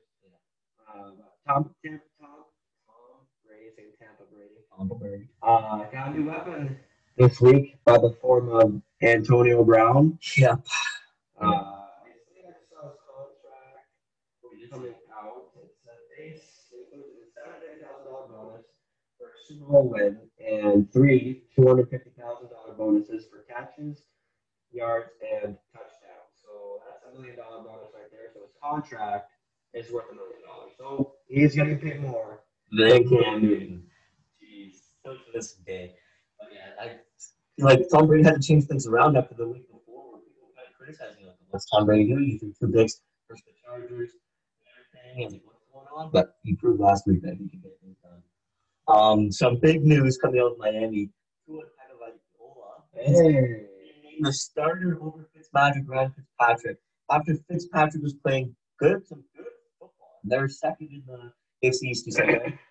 [0.86, 2.46] Um, Tom, Tom, Tom,
[2.86, 4.62] Tom Brady, saying Tampa Brady.
[4.70, 5.26] Tom Brady.
[5.42, 6.78] Uh, got a new weapon
[7.18, 10.14] this week by the form of Antonio Brown.
[10.38, 10.62] Yeah.
[11.40, 11.81] Uh,
[14.72, 15.52] coming out.
[15.62, 18.64] It's a base, it includes a seven thousand dollar bonus
[19.18, 24.04] for a Super Bowl win and three two hundred fifty thousand dollar bonuses for catches,
[24.72, 26.32] yards, and touchdowns.
[26.40, 28.32] So that's a million dollar bonus right there.
[28.32, 29.30] So his contract
[29.74, 30.72] is worth a million dollars.
[30.78, 32.40] So he's getting paid more.
[32.76, 33.84] They Cam Newton.
[34.40, 35.94] Jeez, so to this day.
[36.40, 36.96] But yeah, I
[37.58, 40.54] like Tom Brady had to change things around after the week before where people were
[40.56, 42.24] kind of criticizing like what's Tom Brady doing?
[42.24, 44.21] He threw two picks versus the Chargers and
[45.12, 45.24] everything.
[45.24, 46.10] And like, what's going on?
[46.12, 48.22] But he proved last week that he can get things done.
[48.88, 51.10] Um, some big news coming out of Miami.
[51.46, 53.66] Tua Tagovailoa Hey.
[54.20, 56.78] the starter over Fitzmagic Ryan Fitzpatrick.
[57.10, 59.46] After Fitzpatrick was playing good, some good
[59.78, 60.20] football.
[60.24, 61.32] They're second in the
[61.66, 62.58] AFC East, you said, right?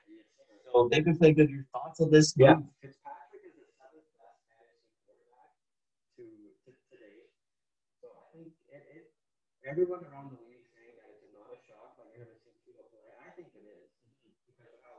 [0.71, 1.49] So they've been playing good.
[1.51, 2.31] Your thoughts on this?
[2.39, 2.55] Yeah.
[2.79, 5.51] Fitzpatrick is the seventh best fantasy quarterback
[6.15, 6.23] to,
[6.63, 7.27] to today.
[7.99, 9.11] So I think it, it,
[9.67, 12.55] everyone around the league saying that it's not a shock, but you're going to see
[12.63, 13.03] people play.
[13.19, 13.91] I think it is
[14.47, 14.95] because of how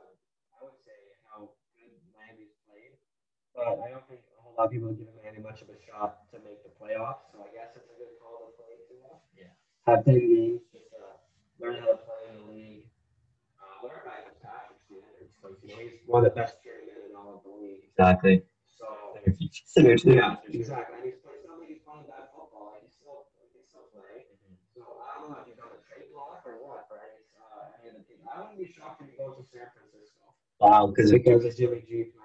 [0.53, 2.93] I would say how good Miami's played.
[3.55, 5.77] But I don't think a whole lot of people are giving Miami much of a
[5.85, 7.29] shot to make the playoffs.
[7.31, 9.21] So I guess it's a good call to play to us.
[9.37, 9.53] Yeah.
[9.85, 11.17] Have ten games, just uh,
[11.61, 12.85] learn how to play in the league.
[13.61, 15.33] Uh, learn by Fitzpatrick's standards.
[15.45, 17.85] Like, you know, he's one of the best journeymen in all of the league.
[17.93, 18.41] Exactly.
[18.73, 18.87] So
[19.21, 20.41] Yeah.
[20.49, 20.97] exactly.
[20.97, 22.73] And he's playing, like he's playing bad football.
[22.73, 24.25] Like he's still, he can still play.
[24.73, 28.17] So I don't know if he's on a trade block or what any, uh, the.
[28.25, 31.83] I wouldn't be shocked if he goes to San Francisco Wow, because because of Jimmy
[31.85, 32.22] G playing.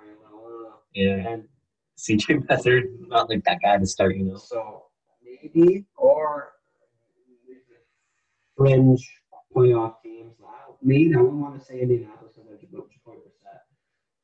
[0.94, 1.44] Yeah, And
[1.98, 4.36] CJ Beathard, not like that guy to start, you know.
[4.36, 4.84] so
[5.22, 6.52] maybe or
[8.56, 9.08] fringe
[9.54, 10.34] playoff teams.
[10.46, 13.60] I, me, I wouldn't want to say Indianapolis because they're Jacoby Brissett.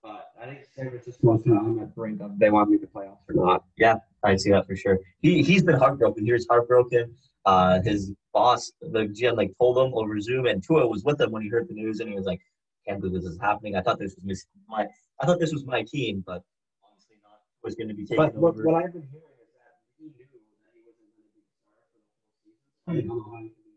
[0.02, 2.80] But I think San Francisco's kind of on that brink of they want to make
[2.80, 3.64] the playoffs or not.
[3.78, 4.98] Yeah, I see that for sure.
[5.20, 6.24] He he's been heartbroken.
[6.24, 7.14] He was heartbroken.
[7.46, 11.30] Uh, his boss, the GM, like told him over Zoom, and Tua was with him
[11.30, 12.40] when he heard the news, and he was like,
[12.86, 13.76] "Can't believe this is happening.
[13.76, 14.86] I thought this was my,
[15.20, 16.53] I thought this was my team, but obviously not.
[17.64, 20.04] Was going to be taken But what, over." what I've been hearing is that he
[20.04, 22.60] knew that he wasn't going to be the starter for the whole season.
[22.86, 23.72] I don't know how he can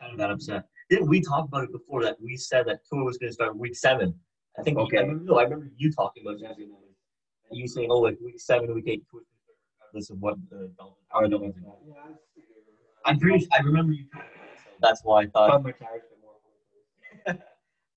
[0.00, 0.64] kind of that upset.
[0.88, 3.56] Didn't we talk about it before that we said that Tua was going to start
[3.56, 4.14] week seven?
[4.58, 4.78] I think.
[4.78, 4.98] Okay.
[4.98, 6.56] I remember, no, I remember you talking about it.
[6.56, 11.28] And you saying, "Oh, like week seven, week eight, regardless of what the Dolphins are
[11.28, 11.52] doing."
[11.86, 12.64] Yeah, I figured.
[13.04, 13.46] I'm pretty.
[13.52, 14.06] I remember you.
[14.12, 15.50] talking about it, So that's why I thought.
[15.50, 17.42] Thought my tires been more.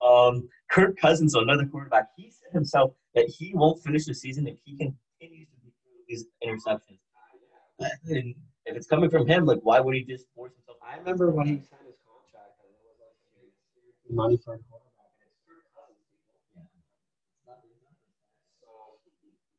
[0.04, 4.58] Um, Kirk Cousins, another quarterback, he said himself that he won't finish the season if
[4.62, 4.76] he
[5.24, 7.00] continues to through these interceptions.
[8.08, 8.34] And
[8.66, 10.78] if it's coming from him, like why would he just force himself?
[10.84, 13.16] I remember when he signed his contract, and it was like
[14.14, 16.04] money for a quarterback, and it's Kirk Cousins.
[17.64, 17.96] people.
[18.60, 18.68] So,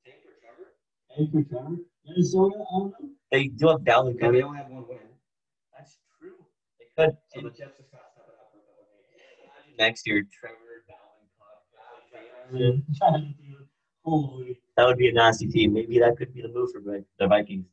[0.06, 0.74] tank for Trevor?
[1.12, 1.76] Tank for Trevor?
[2.06, 3.10] Minnesota, I don't know.
[3.32, 4.32] They do have Dalvin Cook.
[4.34, 4.98] they only have one win.
[5.78, 6.38] That's true.
[6.80, 7.18] They could.
[7.34, 9.44] So the Jets just got it up for a couple of games.
[9.44, 13.45] Imagine next year, Trevor, Dalvin, Cook, Jonathan Taylor.
[14.06, 15.74] Holy, that would be a nasty team.
[15.74, 17.66] Maybe that could be the move for the Vikings.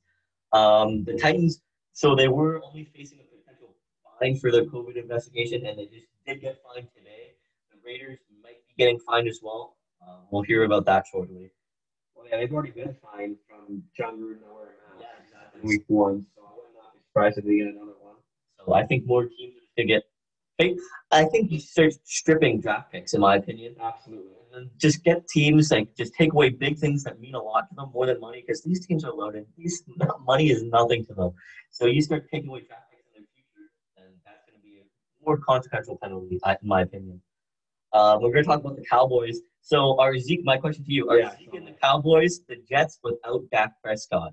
[0.53, 1.61] Um, the Titans,
[1.93, 3.75] so they were only facing a potential
[4.19, 7.35] fine for their COVID investigation, and they just did get fined today.
[7.71, 9.77] The Raiders might be getting fined as well.
[10.01, 11.51] Uh, we'll hear about that shortly.
[12.15, 15.61] Well, yeah, they've already been fined from Jon Gruden nowhere Yeah, in exactly.
[15.63, 18.17] week one, so I would not be surprised if they get another one.
[18.65, 20.03] So I think more teams should get.
[20.63, 23.77] I I think you start stripping draft picks, in my opinion.
[23.81, 24.33] Absolutely.
[24.55, 27.75] And just get teams like just take away big things that mean a lot to
[27.75, 29.47] them more than money because these teams are loaded.
[29.57, 29.85] These
[30.27, 31.31] money is nothing to them.
[31.71, 34.81] So you start taking away draft picks in their future, and that's going to be
[34.81, 37.21] a more consequential penalty, in my opinion.
[37.93, 39.41] Uh, we're going to talk about the Cowboys.
[39.61, 40.45] So are Zeke?
[40.45, 41.37] My question to you: Are Yeah.
[41.37, 44.33] Zeke and the Cowboys the Jets without Dak Prescott?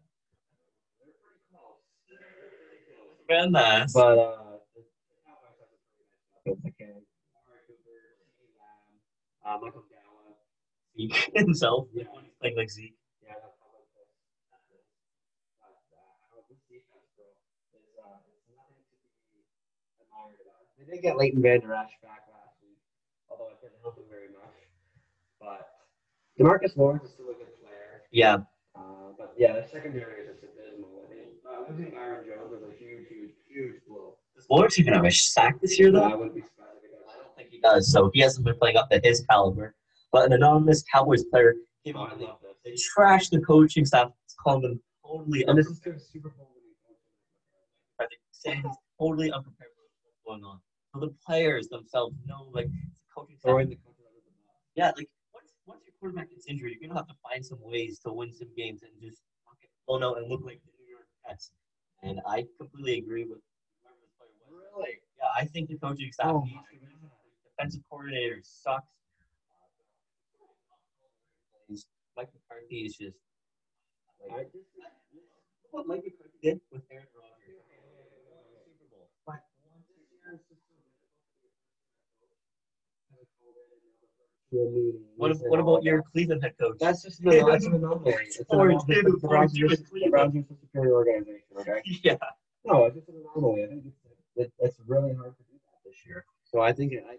[1.00, 3.44] They're pretty close.
[3.44, 4.32] Man, that's But uh,
[4.76, 4.84] the
[5.26, 5.70] Cowboys have
[6.36, 7.06] a nice offense.
[7.06, 7.06] Like,
[9.46, 10.38] uh, Michael Gallup.
[10.98, 11.88] Zeke himself.
[11.94, 12.06] Yeah.
[12.14, 12.96] when he's playing like Zeke.
[13.24, 14.10] Yeah, that's how it is.
[15.62, 17.28] But uh, how this defense, bro,
[17.74, 18.96] is it's nothing to
[19.32, 19.42] be
[20.04, 20.68] admired about.
[20.78, 22.80] They did get Leighton Vander Esch back last week,
[23.32, 24.56] although it didn't help him very much.
[25.40, 25.68] But
[26.36, 28.04] Demarcus Lawrence is still a good player.
[28.12, 28.44] Yeah,
[28.76, 31.08] Uh, but yeah, the secondary is just abysmal.
[31.08, 34.19] I mean, uh, losing Aaron Jones was a huge, huge, huge blow.
[34.40, 36.04] Does Lawrence even have a sack this year though?
[36.04, 36.80] I wouldn't be surprised
[37.12, 37.92] I don't think he uh, does.
[37.92, 39.76] So he hasn't been playing up to his caliber.
[40.12, 42.56] But an anonymous Cowboys player came Oh, out and they, love this.
[42.96, 46.02] they trashed the coaching staff, calling them totally And this is unprepared.
[46.02, 46.48] Super Bowl.
[48.00, 48.64] I think saying
[49.00, 50.60] totally unprepared for what's going on.
[50.94, 52.68] So the players themselves know, like,
[53.16, 53.50] coaching staff.
[53.52, 54.56] Throwing the coach under the bus.
[54.76, 58.00] Yeah, like once once your quarterback gets injured, you're gonna have to find some ways
[58.06, 59.22] to win some games and just
[59.86, 61.52] blown out and look like the New York Jets.
[62.04, 63.40] And I completely agree with
[64.88, 66.58] Yeah, I think the coaching staff Oh needs.
[67.58, 68.86] Defensive coordinator sucks.
[72.18, 73.18] Mike McCarthy is just
[74.30, 74.50] like,
[75.72, 77.64] what Mike McCarthy did with Aaron Rodgers.
[79.26, 79.40] But
[79.72, 80.62] once a year, it's just.
[85.16, 86.78] What, what about your Cleveland head coach?
[86.80, 88.16] That's just an, that's an anomaly.
[88.22, 88.78] It's an anomaly.
[88.88, 90.12] two, The or Browns two are with just- the Cleveland.
[90.12, 91.82] Browns are just a superior organization, okay?
[92.04, 92.16] yeah.
[92.66, 93.64] No, it's just an anomaly.
[93.64, 93.96] I think it's,
[94.40, 96.26] it, it's really hard to do that this year.
[96.46, 97.18] So I think I,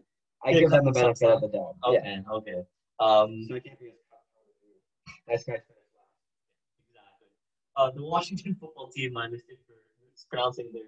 [0.49, 1.77] I give them the cut benefit of the doubt.
[1.91, 1.99] Yeah.
[1.99, 2.23] Okay.
[2.33, 2.59] Okay.
[2.99, 3.45] Um.
[3.49, 4.25] So it can't be as tough.
[5.29, 6.17] Nice guys finish last.
[6.89, 7.29] Exactly.
[7.77, 9.75] Uh, the Washington football team, my mistake for
[10.29, 10.83] pronouncing their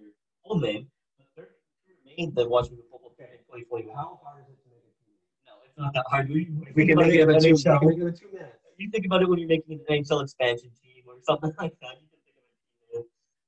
[0.44, 0.86] full name,
[1.18, 1.48] but they're
[1.88, 3.94] remained the Washington football team in 2021.
[3.94, 5.16] How hard is it to make a team?
[5.46, 6.28] No, it's not that hard.
[6.28, 7.84] We, We can make it in an two, NHL.
[7.84, 8.58] we can make it in two minutes.
[8.78, 11.96] You think about it when you're making an NHL expansion team or something like that.
[12.02, 13.04] You can think of a team.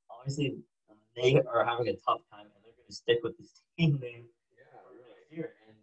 [0.08, 0.62] Obviously,
[1.16, 2.53] they are having a tough time, and they're
[2.84, 4.24] going to stick with this team name
[4.56, 5.52] Yeah, for next year.
[5.68, 5.76] And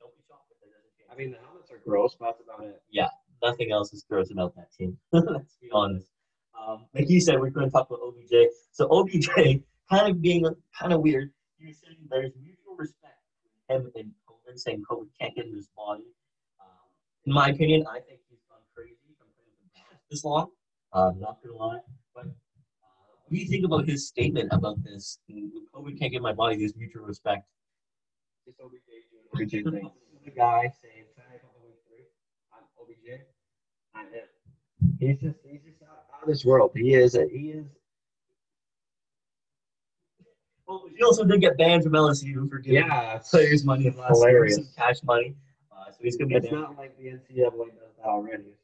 [0.00, 1.10] don't be shocked if it doesn't change.
[1.10, 2.82] I mean, the helmets are gross, but that's about it.
[2.90, 3.08] Yeah,
[3.42, 4.96] nothing else is gross about that team.
[5.12, 6.10] Let's be honest.
[6.54, 8.54] Um, like you said, we're going to talk about OBJ.
[8.72, 9.28] So OBJ,
[9.90, 10.46] kind of being
[10.78, 11.30] kind of weird.
[11.58, 15.54] You were saying there's mutual respect between him and Coleman, saying Coleman can't get in
[15.54, 16.06] his body.
[16.60, 16.86] Um,
[17.26, 20.50] in my opinion, I think he's gone crazy from playing the this long.
[20.92, 21.80] Uh, not gonna lie,
[22.14, 22.34] but what
[23.34, 25.18] do you think about his statement about this?
[25.72, 26.56] Coleman can't get my body.
[26.56, 27.44] this mutual respect.
[28.46, 29.64] Just OBJ doing OBJ things.
[29.64, 32.04] This is the guy saying, "Can I come to week three?
[32.52, 33.22] I'm OBJ.
[33.94, 34.28] I'm him."
[35.00, 36.70] He's just he's just out, out of this world.
[36.74, 37.66] He is a, he is
[40.68, 43.16] Well, he also did get banned from LSU for giving yeah.
[43.16, 44.54] It's, players money it's last year, hilarious.
[44.56, 45.34] some cash money.
[45.72, 46.62] Uh, so he's gonna be It's banned.
[46.62, 48.54] not like the NCAA does that already.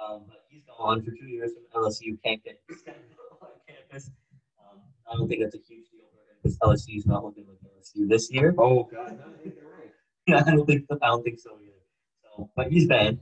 [0.00, 2.18] Um, but he's gone for two years from LSU.
[2.24, 2.60] Can't get
[3.42, 4.10] on campus.
[4.58, 7.46] Um, I don't think that's a huge deal for him because LSU is not looking
[7.46, 8.54] like LSU this year.
[8.58, 9.92] oh god, no, I think they're right.
[10.26, 11.72] Yeah, I don't think I don't think so either.
[12.22, 13.20] So, but he's banned.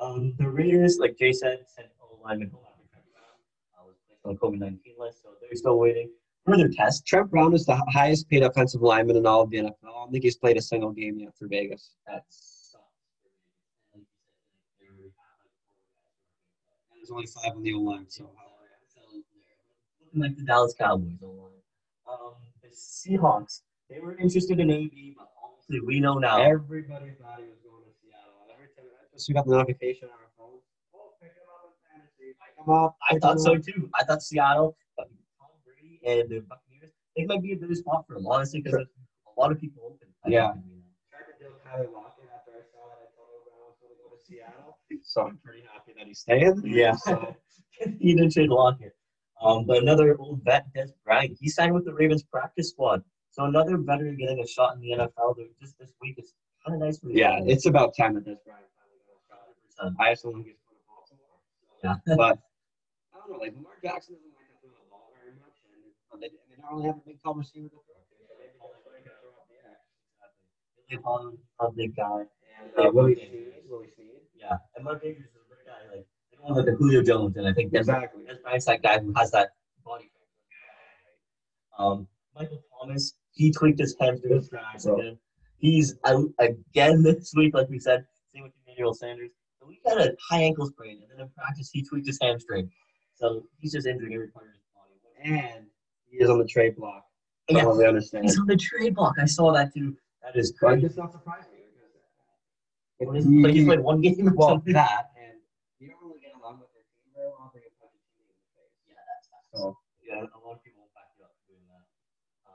[0.00, 4.38] Um, the Raiders, like Jay said, sent O lineman Trent Brown was placed on the
[4.38, 6.10] COVID nineteen list, so they're still waiting
[6.44, 7.06] for their test.
[7.06, 9.74] Trent Brown is the highest paid offensive lineman in all of the NFL.
[9.84, 11.96] I don't think he's played a single game yet for Vegas.
[12.06, 12.84] That sucks.
[13.94, 14.02] And
[17.00, 18.28] There's only five on the O line, so
[20.04, 21.56] looking like the Dallas Cowboys online.
[22.06, 26.42] Um, the Seahawks, they were interested in AB, but honestly, we know now.
[26.42, 28.44] everybody thought he was going to Seattle.
[28.52, 28.84] Every time
[29.14, 30.60] just we got the notification on our phone.
[30.94, 32.36] Oh, pick him up in fantasy.
[32.36, 32.96] Pick him up.
[33.08, 33.88] I thought so too.
[33.98, 35.08] I thought Seattle, but
[35.40, 38.74] Tom Brady and the Buccaneers, they might be a better spot for him, honestly, because
[38.84, 40.08] a lot of people open.
[40.26, 40.52] I Yeah.
[41.08, 44.12] tried to deal Tyler Lockett after I saw that Antonio Brown was going to go
[44.12, 44.69] to Seattle.
[45.04, 46.62] So I'm pretty happy that he's staying.
[46.64, 46.94] Yeah.
[46.96, 47.36] So,
[47.98, 48.94] he didn't trade Lockett.
[49.40, 53.02] Um, but another old vet, Dez Bryant, he signed with the Ravens practice squad.
[53.30, 55.36] So another veteran getting a shot in the NFL.
[55.36, 56.34] They're- Just this week is
[56.66, 57.52] kind of nice for the Yeah, Giants.
[57.52, 59.96] it's about time that this Brian finally got a shot.
[59.98, 61.40] I just don't think he's put a ball somewhere.
[62.04, 62.16] Yeah.
[62.16, 62.36] but
[63.14, 63.38] I don't know.
[63.40, 65.56] Like Lamar Jackson doesn't like to throw the ball very much,
[66.12, 68.12] and they, they don't really have a big tall receiver to throw to.
[68.28, 69.80] So maybe that's why he can throw up the X.
[70.84, 71.32] Billy Paul,
[71.64, 72.28] a big guy.
[72.60, 74.09] And uh, Willie Snead, Willie Snead.
[74.40, 75.96] Yeah, and Mark Andrews is a great guy.
[75.96, 78.24] Like they don't have like a Julio Jones, and I think that's Exactly.
[78.26, 79.50] that's Brian's that guy who has that
[79.84, 80.10] body.
[81.78, 84.98] Um, Michael Thomas, he tweaked his hamstring guy, bro.
[84.98, 85.18] again.
[85.58, 88.04] He's out again this week, like we said.
[88.34, 89.30] Same with Emmanuel Sanders.
[89.58, 92.70] So we got a high ankle sprain, and then in practice he tweaked his hamstring.
[93.14, 95.34] So he's just injuring every part of his body.
[95.36, 95.66] And
[96.06, 97.04] he is on the trade block.
[97.50, 97.62] I Yeah.
[97.62, 98.24] don't really understand.
[98.24, 99.16] He's on the trade block.
[99.20, 99.96] I saw that too.
[100.22, 100.88] That is crazy.
[100.96, 101.52] not surprising
[103.00, 104.74] What is he, he played one game or well something.
[104.74, 105.40] that and
[105.78, 107.50] you don't really get along with their team very well.
[107.54, 108.76] They get punch a team in the face.
[108.84, 111.64] Yeah, that's that's So Yeah, a lot of people will back you up for doing
[111.72, 111.84] that.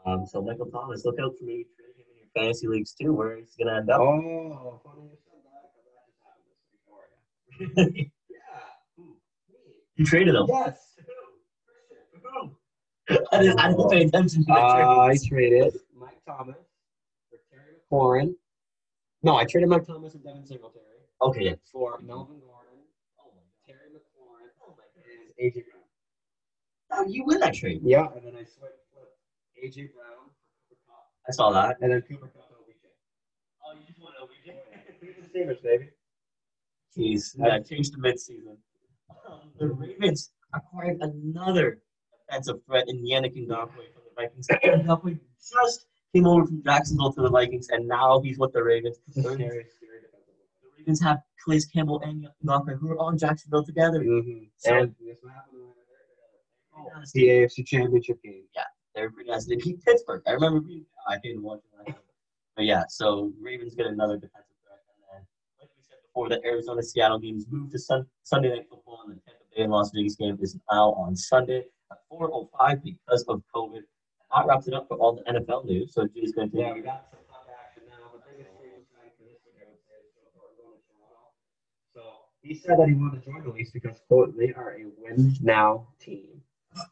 [0.05, 3.11] Um, so Michael Thomas, look out for maybe trading him in your fantasy leagues too,
[3.13, 3.99] where he's gonna end up.
[4.01, 8.13] oh, funny you said that that happened this week.
[8.29, 9.01] Yeah.
[9.01, 9.17] Ooh,
[9.49, 9.81] me.
[9.97, 10.45] you traded him.
[10.45, 10.77] Yes.
[13.31, 16.55] I didn't, I didn't pay attention to the Uh, I traded Mike Thomas
[17.29, 18.33] for Terry McLaurin.
[19.25, 21.55] No, I traded Mike Thomas and Devin Singletary Okay, yeah.
[21.71, 22.77] for Melvin Gordon,
[23.19, 25.81] Oh my Terry McLaurin, Oh my and AJ Brown.
[27.05, 27.11] God.
[27.11, 27.81] You win that trade.
[27.83, 29.17] Yeah, and then I switched flipped
[29.57, 30.29] AJ Brown
[30.69, 31.77] for Cooper Kupp, I saw that.
[31.81, 32.85] and then Cooper Kupp and OBJ.
[33.65, 34.13] Oh, you just won
[35.01, 35.89] Who's the Steelers, baby?
[36.95, 38.57] Jeez, yeah, changed to midseason.
[39.27, 41.79] Um, the Ravens acquired another
[42.29, 44.47] defensive threat in Yannick Ngakoue from the Vikings.
[44.63, 48.97] Ngakoue just came over from Jacksonville to the Vikings, and now he's with the Ravens.
[49.15, 53.17] The Ravens, scary, scary defensive the Ravens have Calais Campbell and Ngakoue, who are on
[53.17, 53.99] Jacksonville together.
[53.99, 54.45] Mm-hmm.
[54.57, 57.01] So- and this what happened when they were Oh.
[57.13, 58.43] The AFC Championship game.
[58.55, 59.45] Yeah, they're nice.
[59.45, 60.21] They beat Pittsburgh.
[60.27, 61.95] I remember being, I didn't watch it.
[62.55, 64.79] But yeah, so Ravens get another defensive threat.
[64.89, 65.25] And then,
[65.59, 69.15] like we said before, the Arizona Seattle games moved to sun, Sunday Night Football, and
[69.17, 73.41] the Tampa Bay and Las Vegas game is now on Sunday at 4.05 because of
[73.53, 73.81] COVID.
[74.35, 75.93] That wraps it up for all the NFL news.
[75.93, 78.11] So Jay's going to Yeah, we got some tough action now.
[78.11, 80.83] The biggest trade sign for this week, I would say, is Joe Thornton going to
[80.91, 81.31] Toronto.
[81.95, 82.03] So
[82.43, 85.31] he said that he wanted to join the Leafs because quote they are a win
[85.39, 86.43] now team.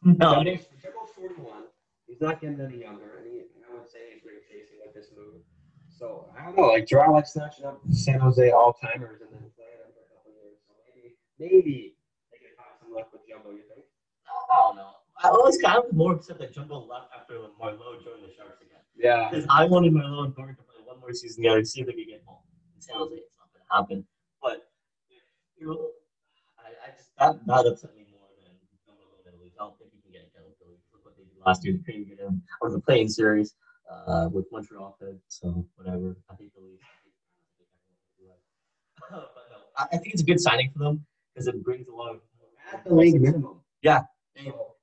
[0.08, 1.68] no, Jumbo's, Jumbo's 41.
[2.08, 4.96] He's not getting any younger, and, he, and I would say he's really chasing with
[4.96, 5.44] this move.
[5.92, 9.44] So I don't know, like Gerard likes snatching up San Jose all timers and then
[9.52, 10.56] playing them for a couple of years.
[10.64, 12.00] So maybe, maybe
[12.32, 13.52] they can find some luck with Jumbo.
[13.52, 13.84] You think?
[14.24, 15.03] I don't know.
[15.24, 18.84] I was kind of more upset that Jumbo left after Marleau joined the Sharks again.
[18.96, 19.30] Yeah.
[19.30, 21.86] Because I wanted Marleau and Gordon to play one more season together and see if
[21.86, 22.44] they could get home.
[22.76, 24.06] In San Jose, it's not going to happen.
[24.42, 24.68] But
[25.56, 25.88] you know,
[26.60, 28.52] I, I just that that upset me more than
[28.84, 29.56] Jumbo going to the Leafs.
[29.58, 30.84] I don't think he can get it done with the Leafs.
[30.92, 31.72] Look what they did last year.
[31.72, 33.56] They couldn't get him out of the playing series
[33.88, 34.96] uh, with Montreal.
[35.00, 36.20] Could, so whatever.
[36.28, 36.84] I think the Leafs.
[39.10, 41.94] but no, I, I think it's a good signing for them because it brings a
[41.94, 42.20] lot of
[42.72, 43.60] At the league minimum.
[43.80, 44.04] Yeah.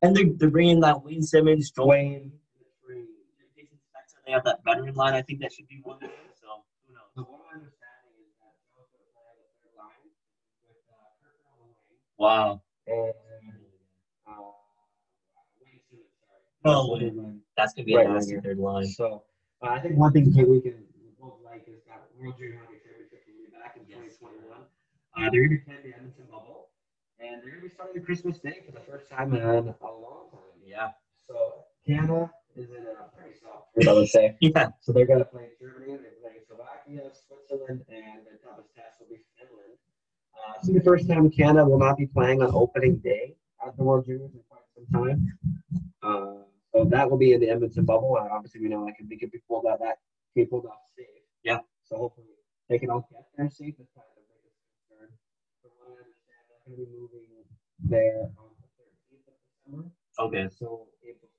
[0.02, 2.32] And they're, they're bringing that Wayne Simmonds, Dwayne,
[4.26, 5.14] They have that veteran line.
[5.14, 5.98] I think that should be one.
[6.40, 7.28] So who knows?
[7.28, 9.04] What I'm understanding is that play the
[9.60, 10.08] third line
[10.64, 12.62] with uh, Kirk on the wing Wow.
[12.88, 13.14] and
[14.26, 14.32] uh,
[15.60, 16.48] Wayne Simmonds, sorry.
[16.64, 17.42] No, Third.
[17.58, 18.88] That's gonna be Right a nasty third line.
[18.88, 19.24] So
[19.62, 20.86] uh, I think one thing that we can
[21.20, 24.16] both like is that World Junior Hockey Championship will be back in Yes.
[24.22, 24.64] 2021.
[25.18, 26.61] Uh, they're going to play the Edmonton bubble,
[27.24, 29.66] and they're going to be starting Christmas Day for the first time in a long
[29.66, 30.42] time.
[30.66, 30.90] Yeah.
[31.28, 34.36] So Canada is in a pretty soft group, I would say.
[34.40, 34.70] Yeah.
[34.82, 39.08] So they're going to play Germany, they're playing Slovakia, Switzerland, and their toughest test will
[39.08, 39.78] be Finland.
[40.34, 43.78] Uh, this is the first time Canada will not be playing on opening day at
[43.78, 45.28] the World Juniors in quite some time.
[46.02, 48.18] Uh, so that will be in the Edmonton bubble.
[48.18, 49.98] Uh, obviously, we know that can be, can be pulled out that
[50.34, 51.06] can be pulled off safe.
[51.44, 51.60] Yeah.
[51.84, 52.28] So hopefully
[52.70, 53.76] they can all get there safe.
[53.78, 54.56] That's kind of the biggest
[54.88, 55.12] concern.
[55.62, 57.28] From what I understand, they're going to be moving
[57.84, 59.90] there on the 13th of December.
[60.20, 60.46] Okay.
[60.54, 61.30] So April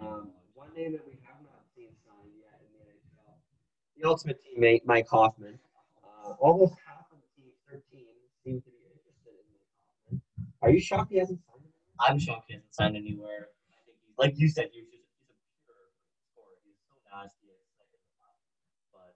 [0.00, 0.06] 3rd.
[0.06, 3.34] Um, one name that we have not seen signed yet in the NHL,
[3.96, 5.58] the ultimate teammate, Mike Hoffman.
[6.02, 8.06] Uh, almost half of the team, 13,
[8.44, 10.22] seem to be interested in Mike Hoffman.
[10.62, 11.62] Are you shocked he hasn't signed?
[11.62, 12.02] anywhere?
[12.02, 13.54] I'm shocked he hasn't signed anywhere.
[13.70, 15.78] I think he's like you said, he's just he's a pure
[16.34, 16.58] scorer.
[16.66, 18.42] He's so nasty at second line.
[18.90, 19.14] But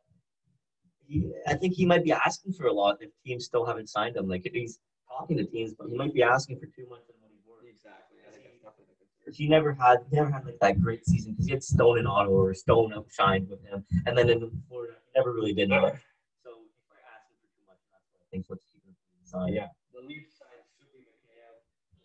[1.12, 4.16] he, I think he might be asking for a lot if teams still haven't signed
[4.16, 4.26] him.
[4.28, 7.16] Like if he's talking to teams, but he might be asking for too much than
[7.20, 7.64] what he's worth.
[7.68, 8.18] Exactly.
[8.26, 9.34] I think that's definitely the concern.
[9.40, 12.06] he never had he never had like that great season because he had Stone in
[12.06, 16.00] Ottawa or Stone outshined with him, and then in Florida he never really did much.
[16.42, 17.80] So he's probably asking for too much.
[17.92, 19.52] That's what I think what's keeping him from the sign.
[19.52, 19.68] Yeah.
[19.92, 21.56] The Leafs signed Suki Mikheyev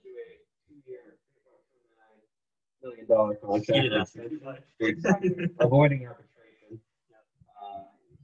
[0.04, 0.28] to a
[0.68, 1.16] two-year,
[2.84, 3.68] $3.29 million He contract.
[3.72, 4.28] didn't ask for
[4.86, 5.30] Exactly.
[5.32, 5.52] it.
[5.64, 6.84] Avoiding arbitration.
[7.58, 8.20] Uh, he's-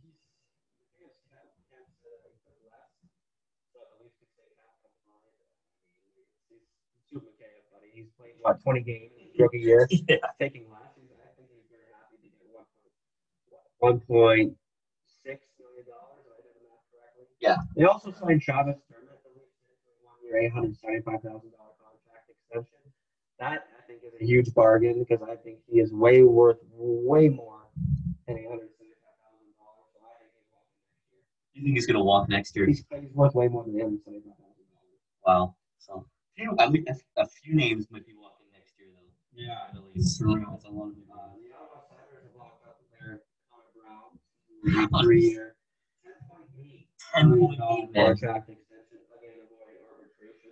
[1.00, 2.91] he's kind of- kind of, uh, less,
[3.74, 5.32] so at least we say half of mine.
[6.53, 6.61] I mean,
[7.09, 7.89] he's- he's Sue buddy.
[7.93, 9.87] He's played, what, 20 games rookie year?
[10.07, 10.17] yeah.
[10.39, 10.81] taking less.
[10.95, 12.53] He's, I think he's very happy to get
[13.79, 14.57] one point one point
[15.25, 16.23] six million dollars.
[16.29, 17.25] I did the math correctly.
[17.41, 17.57] Yeah.
[17.75, 21.01] They also signed Travis Dermott the Leafs did for a one year, eight hundred seventy
[21.01, 22.79] five thousand dollar contract extension.
[23.39, 27.29] That I think is a huge bargain because I think he is way worth way
[27.29, 27.65] more
[28.27, 29.89] than eight hundred seventy five thousand dollars.
[29.97, 31.23] So I think he's walking next year.
[31.57, 32.65] You think he's gonna walk next year?
[32.67, 35.01] He's, he's worth way more than eight hundred seventy five thousand dollars.
[35.25, 35.55] Wow.
[35.81, 36.05] So
[36.36, 39.10] few, I mean, a, a few names might be walking next year though.
[39.34, 39.78] Yeah.
[39.78, 40.19] At least.
[40.19, 40.46] For real.
[40.52, 43.74] That's a lot of Uh, the Ottawa Senators have locked up their Connor
[44.89, 45.56] Brown three-year,
[46.04, 47.93] ten point eight million $10.8 million.
[47.93, 50.52] contract extension again avoiding arbitration.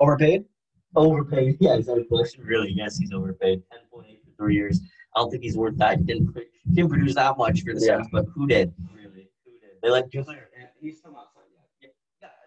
[0.00, 0.44] Overpaid?
[0.96, 1.56] Overpaid.
[1.60, 2.44] Yeah, is that a question?
[2.44, 2.72] Really?
[2.72, 3.62] Yes, he's overpaid.
[3.70, 4.80] Ten point eight for three years.
[5.16, 5.98] I don't think he's worth that.
[5.98, 6.40] He didn't pr-
[6.72, 7.96] didn't produce that much for the Yeah.
[7.96, 8.72] Sens, but who did?
[8.94, 9.28] Really?
[9.44, 9.70] Who did?
[9.82, 10.38] They let Just and
[10.80, 11.36] he's still not signed yet.
[11.36, 11.37] Yeah,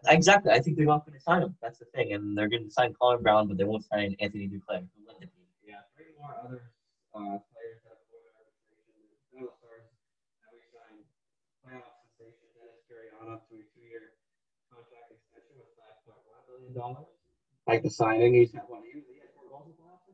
[0.08, 0.52] exactly.
[0.52, 1.56] I think they're not going to sign him.
[1.62, 4.48] That's the thing, and they're going to sign Colin Brown, but they won't sign Anthony
[4.48, 4.82] Duclair.
[4.96, 5.28] Who led the?
[5.66, 6.72] Yeah, three more other
[7.14, 8.98] uh, players that have avoided arbitration.
[9.30, 9.86] Dallas Stars
[10.42, 11.04] that we signed
[11.62, 14.18] playoff sensation Denis Gurianov to a two-year
[14.72, 17.12] contract extension with five point one million dollars.
[17.70, 18.82] Like the signing, he's had what?
[18.88, 20.08] He he had four goals in the playoffs.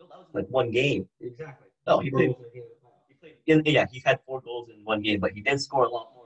[0.00, 1.08] No, that was like one game.
[1.20, 1.68] Exactly.
[1.86, 2.32] No, he played.
[2.32, 3.06] in a game in the playoffs.
[3.08, 3.36] He played.
[3.46, 6.12] In, yeah, he had four goals in one game, but he did score a lot
[6.12, 6.12] more too.
[6.12, 6.21] So Yeah.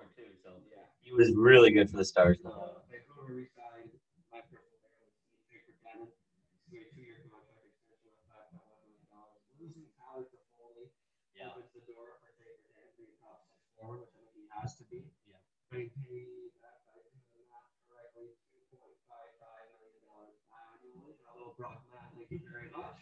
[1.06, 2.38] He was really good for the Stars.
[2.42, 3.94] Uh, Vancouver re-signed
[4.34, 5.14] my personal favorite,
[5.46, 9.38] Victor Cannon, to a two-year contract extension with five point one million dollars.
[9.62, 10.90] Losing Tyler Toffoli
[11.38, 11.54] Yeah.
[11.54, 12.58] opens the door for Taker
[12.98, 15.06] to top six forward, which I think he has to be.
[15.30, 15.38] Yeah.
[15.70, 21.14] Being paid, uh, I do the math correctly, two point five five million dollars annually.
[21.30, 22.98] Hello, Brock Matt, thank you very much.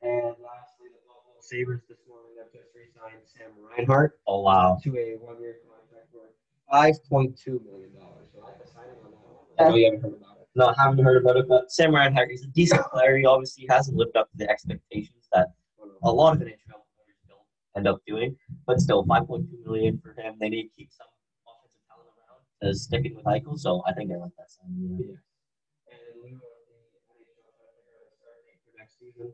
[0.00, 4.80] And lastly, the Buffalo Sabres this morning have just re-signed Sam Reinhart Oh wow.
[4.82, 5.60] to a one-year
[6.70, 8.28] five point two million dollars.
[8.32, 9.66] So I have a signing on that one.
[9.66, 10.48] I know you haven't heard about it.
[10.54, 13.16] No, haven't heard about it, but Sam Reinhart is a decent player.
[13.16, 15.48] He obviously hasn't lived up to the expectations that
[16.02, 17.40] a lot of NHL players don't
[17.76, 18.36] end up doing.
[18.66, 20.36] But still, 5.2 million for him.
[20.40, 21.06] They need to keep some
[21.46, 23.58] offensive talent around to sticking with Eichel.
[23.58, 24.74] So I think I like that sign.
[24.98, 25.14] Yeah.
[25.90, 28.98] And in lieu of the NHL trying to figure out a start date for next
[28.98, 29.32] season,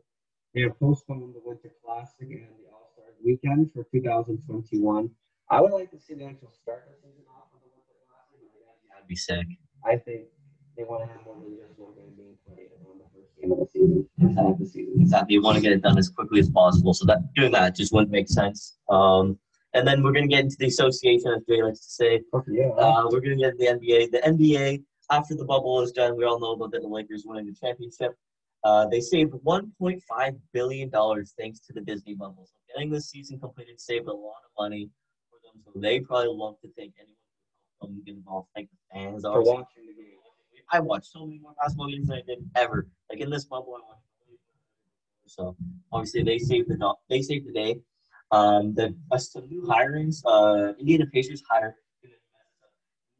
[0.53, 5.09] they have postponed the Winter Classic and the All Star Weekend for 2021.
[5.49, 8.35] I would like to see the actual start the season off with the Winter Classic.
[8.35, 9.47] but again, That'd be sick.
[9.85, 10.27] I think
[10.75, 13.51] they want to have more than just one game being played on the first game
[13.51, 14.09] of the season.
[14.19, 15.01] Inside of the season.
[15.01, 15.33] Exactly.
[15.35, 16.93] You want to get it done as quickly as possible.
[16.93, 18.77] So that doing that just wouldn't make sense.
[18.89, 19.39] Um,
[19.73, 22.21] and then we're gonna get into the association, as Jay likes to say.
[22.33, 22.67] Okay, yeah.
[22.69, 24.11] Uh, we're gonna get into the NBA.
[24.11, 27.45] The NBA, after the bubble is done, we all know about that the Lakers winning
[27.45, 28.13] the championship.
[28.63, 32.45] Uh, they saved 1.5 billion dollars thanks to the Disney bubble.
[32.47, 34.89] So getting this season completed saved a lot of money
[35.65, 35.73] them.
[35.73, 37.15] So they probably love to thank anyone
[37.79, 38.47] who helped them get involved.
[38.55, 39.21] Thank the fans.
[39.23, 39.53] for obviously.
[39.53, 40.13] watching the game.
[40.71, 42.87] I watched so many more basketball games than I did ever.
[43.09, 44.01] Like in this bubble, I watched.
[45.27, 45.55] So
[45.91, 47.79] obviously they saved the they saved the day.
[48.31, 50.21] Um, the uh, some new hirings.
[50.25, 51.73] Uh, Indiana Pacers hired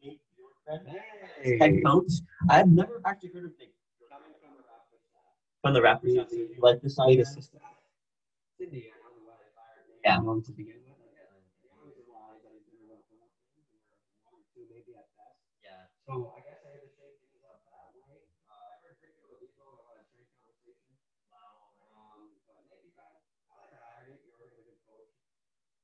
[0.04, 2.12] Nate Bjorkgren head coach.
[2.50, 3.72] I've never actually heard of Nate
[4.12, 5.32] Coming from the Raptors staff.
[5.62, 6.30] from the Raptors.
[6.32, 7.22] Yeah, like this idea?
[7.24, 7.62] assistant.
[7.64, 8.80] I don't know
[9.24, 10.20] why they fired Nate Yeah.
[10.20, 10.96] To begin with.
[10.96, 11.32] I guess
[11.64, 13.32] the only reason why is that he's been around for one
[14.32, 15.40] or two, maybe at best.
[15.64, 15.88] Yeah.
[16.08, 18.24] So I guess I had to shake things up that way.
[18.48, 20.96] Uh, I heard Victor Oladipo about a trade conversation.
[21.36, 23.12] Um, but maybe I,
[23.52, 24.08] I like that hire.
[24.08, 25.12] You're a really good coach.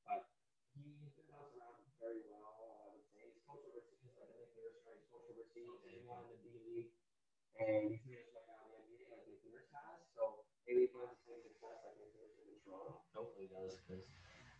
[0.07, 0.23] But
[0.79, 2.55] he's been bounced around very well,
[2.87, 3.27] I would say.
[3.35, 4.95] He's coached overseas, like I think Nurse, right?
[4.95, 6.91] He's coached overseas, and he won the D League.
[7.59, 9.99] And he's finished right now in the NBA like Nick Nurse has.
[10.15, 13.03] So maybe he finds the same success like Nick Nurse in Toronto.
[13.11, 13.75] Hopefully does.
[13.83, 14.07] 'cause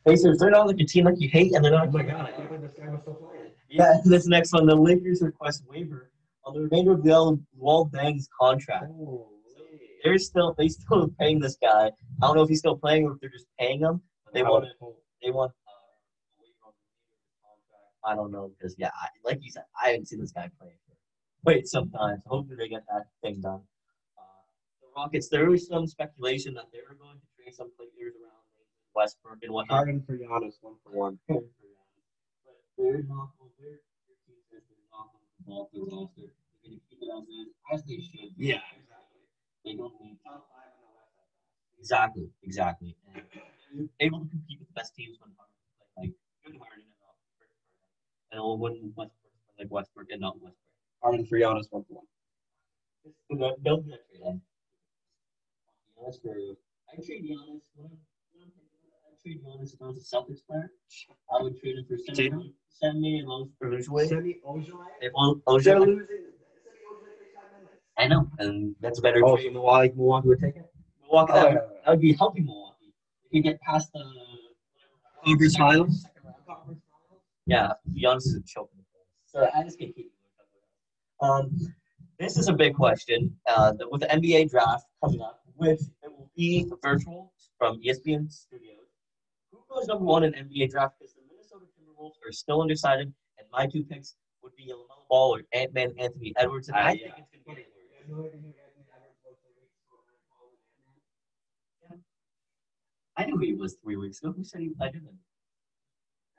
[0.04, 1.88] Pacers, they're not like a team like you hate, and they're not.
[1.88, 3.33] Oh my god, I can't believe this guy was still playing.
[3.74, 6.12] Yeah, this next one, the Lakers request waiver
[6.46, 7.10] on the remainder of the
[7.60, 8.86] Luol Deng's contract.
[10.04, 11.90] They're still they still paying this guy.
[12.22, 14.02] I don't know if he's still playing or if they're just paying him.
[14.26, 14.66] But they want
[15.24, 17.90] they want uh, a waiver on the remainder of his contract.
[18.06, 20.74] I don't know because yeah, I, like you said, I haven't seen this guy play
[20.86, 20.96] for
[21.44, 22.20] quite some time.
[22.24, 23.62] So hopefully they get that thing done.
[24.20, 24.44] Uh,
[24.82, 28.44] the Rockets, there was some speculation that they were going to trade some players around
[28.94, 29.78] Westbrook and whatnot.
[29.78, 31.18] Harden for Giannis, one for one.
[32.78, 33.52] Not going.
[33.60, 36.28] Their their team says they're not going to ball the roster.
[36.28, 38.34] They're going to keep it as is, as they should.
[38.38, 38.50] Be.
[38.54, 39.22] Yeah, exactly.
[39.66, 41.14] They don't need Top five in the West.
[41.80, 42.96] Exactly, exactly.
[43.74, 45.58] And able to compete with the best teams when Harden
[45.98, 46.14] like
[46.46, 47.16] good Harden and not.
[48.32, 50.58] And when Westbrook like Westbrook and not Westbrook.
[51.02, 52.08] Harden for Giannis, one for one.
[53.40, 54.42] Don't- Don't that trade.
[56.04, 56.36] That's for
[56.92, 57.66] I trade Giannis.
[57.76, 58.00] When I'm,
[58.34, 60.72] when I'm thinking about it, I trade Giannis if I was a Celtics player.
[61.32, 62.38] I would trade him for Trade seven him?
[62.38, 62.54] million.
[62.70, 64.08] Seven million dollars for Ojeleye.
[64.10, 64.86] Semi Ojeleye?
[65.02, 66.08] If O- They're Ojeleye, losing.
[66.08, 66.20] Semi
[66.92, 67.82] Ojeleye for five minutes.
[67.98, 69.48] I know, and that's a better Oh, trade.
[69.48, 70.66] so Milwaukee, Milwaukee would take it?
[71.02, 72.94] Milwaukee, Oh, that, yeah, would, that would be helping Milwaukee.
[73.26, 74.04] If you get past the
[75.24, 76.02] Conference finals?
[76.02, 77.22] second round conference finals.
[77.46, 79.24] Yeah, Giannis is a choke in the playoffs.
[79.28, 80.12] So I just can't keep.
[81.22, 81.58] Um,
[82.20, 83.34] this is a big question.
[83.48, 88.83] Uh, with the NBA draft coming up, which it will be virtual from ESPN Studios.
[89.74, 90.96] Who goes number one in NBA draft?
[91.00, 95.36] Because the Minnesota Timberwolves are still undecided, and my two picks would be LaMelo Ball
[95.38, 97.14] or Ant Man Anthony Edwards, and Uh, I yeah.
[97.16, 97.68] think it's going to be
[98.04, 98.36] Edwards.
[103.16, 104.34] I knew he was three weeks ago.
[104.36, 104.72] Who said he?
[104.82, 105.18] I didn't.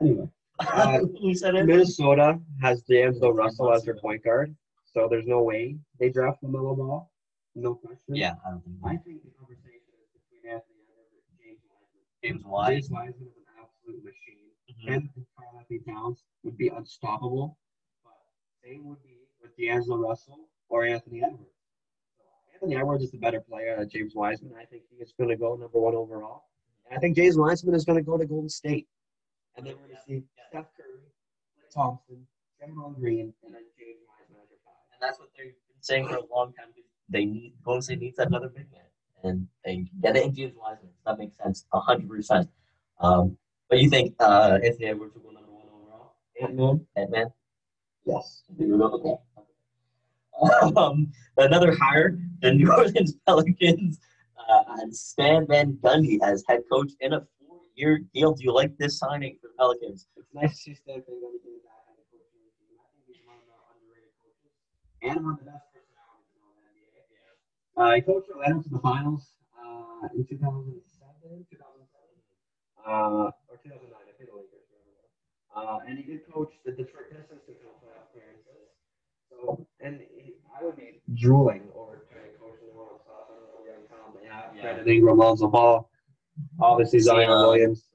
[0.01, 0.29] Anyway,
[0.59, 1.67] Uh, Who said it?
[1.67, 4.55] Minnesota has D'Angelo Russell as their point guard,
[4.85, 7.11] so there's no way they draft LaMelo Ball.
[7.55, 8.17] No question.
[8.17, 8.77] Yeah, I don't think.
[8.85, 12.03] I think the conversation is between Anthony Edwards and James Wiseman.
[12.25, 12.71] James White.
[12.75, 14.51] James Wiseman is an absolute machine.
[14.71, 14.95] Mhm.
[14.95, 17.59] And Karl-Anthony Towns would be unstoppable.
[18.03, 18.17] But
[18.63, 21.53] same would be with D'Angelo Russell or Anthony Edwards.
[22.17, 24.55] So Anthony Edwards is the better player than James Wiseman.
[24.57, 26.45] I think he is going to go number one overall.
[26.87, 28.89] And I think James Wiseman is going to go to Golden State.
[29.57, 31.13] And then we're going to see Steph Curry,
[31.59, 32.27] Klay Thompson,
[32.61, 34.75] Draymond Green, and then James Wiseman as your five.
[34.93, 36.73] And that's what they've been saying for a long time.
[37.09, 38.89] They need Golden State needs another big man,
[39.25, 40.91] and they get it in James Wiseman.
[41.07, 42.49] That makes sense, hundred percent.
[43.01, 43.37] Um,
[43.69, 46.15] but you think uh, Anthony Edwards will go number one overall?
[46.41, 46.87] Ant-Man?
[46.97, 47.27] Ant Man.
[48.07, 48.43] Yes.
[48.61, 49.15] Okay.
[50.77, 54.01] Um, another hire, the New Orleans Pelicans,
[54.35, 58.35] uh, and Stan Van Gundy as head coach in a four-year deal.
[58.35, 60.09] Do you like this signing for the Pelicans?
[60.17, 62.43] It's nice to see Stan Van Gundy getting back the coaching.
[62.83, 64.51] I think he's one of the underrated coaches
[65.07, 66.67] and one of the best personalities in all the
[67.77, 71.59] Uh, he coached Orlando to the finals uh, in 2007, 2007,
[72.87, 73.91] uh, or 2009.
[73.91, 74.63] I think the Lakers.
[75.55, 78.75] Uh, and he did coach the Detroit Pistons to couple playoff appearances.
[79.31, 83.07] So, and he, I would be drooling over trying to coach New Orleans.
[83.07, 84.63] I don't know where I'm from, but yeah, Yeah.
[84.75, 85.89] Brandon Ingram, Lonzo Ball,
[86.61, 87.39] obviously Zion Zion.
[87.39, 87.87] Williams.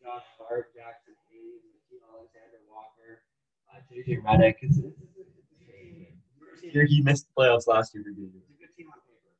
[0.00, 1.60] Josh Hart, Jaxson Hayes,
[2.08, 3.20] Alexander Walker,
[3.68, 4.56] uh, JJ Redick.
[4.64, 5.07] It's, it's,
[6.72, 8.30] Here he missed the playoffs last year for a good
[8.76, 9.32] team on paper.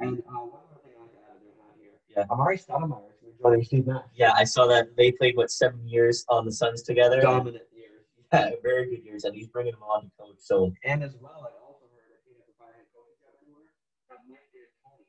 [0.00, 0.06] Yeah.
[0.06, 1.98] And uh, one more thing I like to add they're not here.
[2.08, 2.24] Yeah.
[2.30, 4.04] Amar'e Stoudemire is going to join Steve Nash.
[4.14, 7.20] Yeah, I saw that they played what seven years on the Suns together.
[7.20, 8.04] Dominant years.
[8.32, 10.36] Yeah, very good years, and he's bringing them on to coach.
[10.38, 13.62] So And as well, I also heard if he has a fire head coaching job
[14.10, 15.04] that might be Tony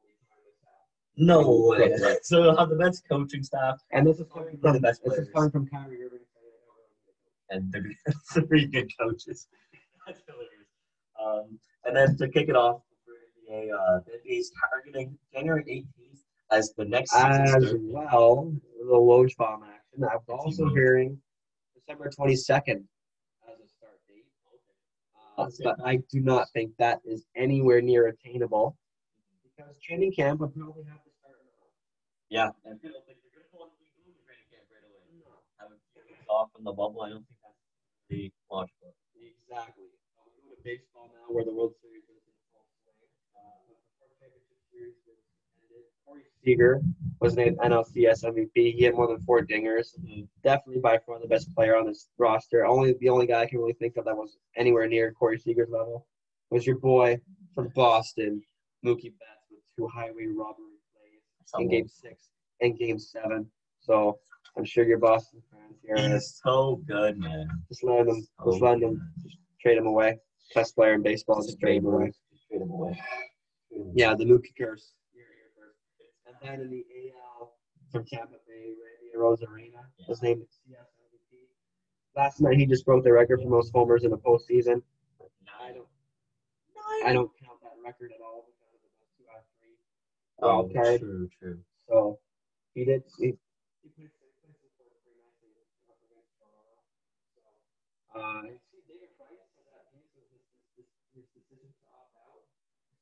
[0.00, 0.84] will be joining the staff.
[1.16, 1.96] no way.
[2.22, 5.14] So he'll have the best coaching staff, And this is coming from the best this
[5.18, 6.24] is coming from Kyrie Irving.
[6.24, 7.84] saying, "I don't really need a coach." And they're
[8.32, 9.48] three good coaches.
[10.06, 10.68] That's hilarious.
[11.22, 13.12] Um, and then to kick it off for
[13.52, 16.18] NBA, uh, the NBA is targeting January 18th
[16.50, 17.80] as the next season As start.
[17.82, 20.04] well, The little Woj bomb action.
[20.04, 21.18] I was also hearing
[21.74, 24.24] December 22nd as a start date.
[25.38, 28.76] Uh, but I do not think that is anywhere near attainable
[29.42, 31.36] because training camp would probably have to start.
[32.30, 35.20] Yeah, and people think they're going to go on week one training camp right away.
[35.58, 37.02] Have a few weeks off from the bubble.
[37.02, 37.39] I don't think
[38.10, 38.94] really logical.
[39.14, 39.86] Exactly.
[40.18, 42.98] Uh, we go to baseball now where the World Series is in full swing.
[43.34, 45.18] Uh, before the championship series was
[45.62, 46.80] ended, Corey Seager
[47.20, 48.74] was named NLCS MVP.
[48.74, 49.94] He had more than four dingers.
[50.42, 52.66] Definitely by far the best player on this roster.
[52.66, 55.70] Only the only guy I can really think of that was anywhere near Corey Seager's
[55.70, 56.06] level
[56.50, 57.18] was your boy
[57.54, 58.42] from Boston,
[58.84, 61.22] Mookie Betts, with two highway robbery plays
[61.58, 62.30] in Game Six
[62.60, 63.46] and Game Seven.
[63.80, 64.18] So
[64.56, 67.48] I'm sure your Boston fans here He's so good, man.
[67.68, 70.18] just let him, just let him, just trade him away.
[70.54, 72.06] Best player in baseball, just trade him away.
[72.32, 73.00] Just trade him away.
[73.94, 74.92] Yeah, the Mookie curse.
[76.26, 76.84] And then in the
[77.16, 77.52] AL
[77.92, 81.38] from Tampa Bay, Randy Arozarena was named CS MVP.
[82.16, 84.82] Last night he just broke the record for most homers in a postseason.
[85.60, 85.86] I don't,
[87.04, 89.76] I don't count that record at all because of the two out of three
[90.42, 91.00] Oh, card.
[91.00, 91.58] true, true.
[91.88, 92.18] So
[92.74, 93.02] he did.
[93.18, 93.34] He,
[93.82, 95.52] he played six places for three nicely
[95.90, 96.78] up against Toronto.
[97.36, 97.90] So uh, I see David Price said that he was his, his, his decision to
[97.90, 98.44] opt out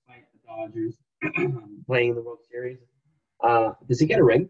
[0.09, 0.97] despite the Dodgers
[1.87, 2.79] playing in the World Series.
[3.43, 4.49] Uh, does he get a ring?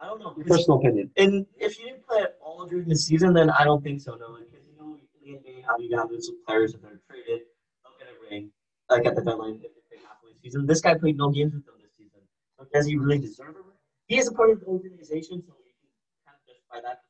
[0.00, 0.34] I don't know.
[0.36, 1.10] Your personal opinion.
[1.16, 4.16] And if you didn't play it all during the season, then I don't think so.
[4.16, 7.42] No, because you know in the NBA how you have those players if they're traded,
[7.84, 8.50] they'll get a ring
[8.90, 10.66] like at the deadline if they play halfway season.
[10.66, 12.20] This guy played no games with them this season.
[12.58, 13.78] So does he really deserve a ring?
[14.06, 15.88] He is a part of the organization, so you can
[16.26, 17.02] kind of justify that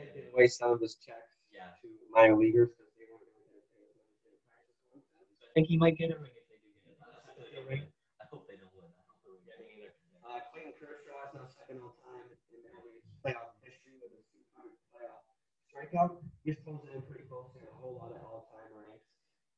[0.00, 0.14] the law.
[0.14, 1.70] He did give away some of his checks Yeah.
[1.82, 5.52] to minor leaguers because they weren't going to pay him.
[5.54, 7.58] think he might get a ring if they do get it.
[7.58, 7.84] I, ring.
[8.20, 8.86] I hope they don't win.
[8.86, 9.92] I hope they get it either.
[10.24, 14.20] Uh, Clayton Kershaw is now second all time in MLB playoff history with a
[14.56, 15.22] 200 playoff
[15.68, 16.22] strikeout.
[16.46, 19.04] He's closing in pretty close to a whole lot of all-time ranks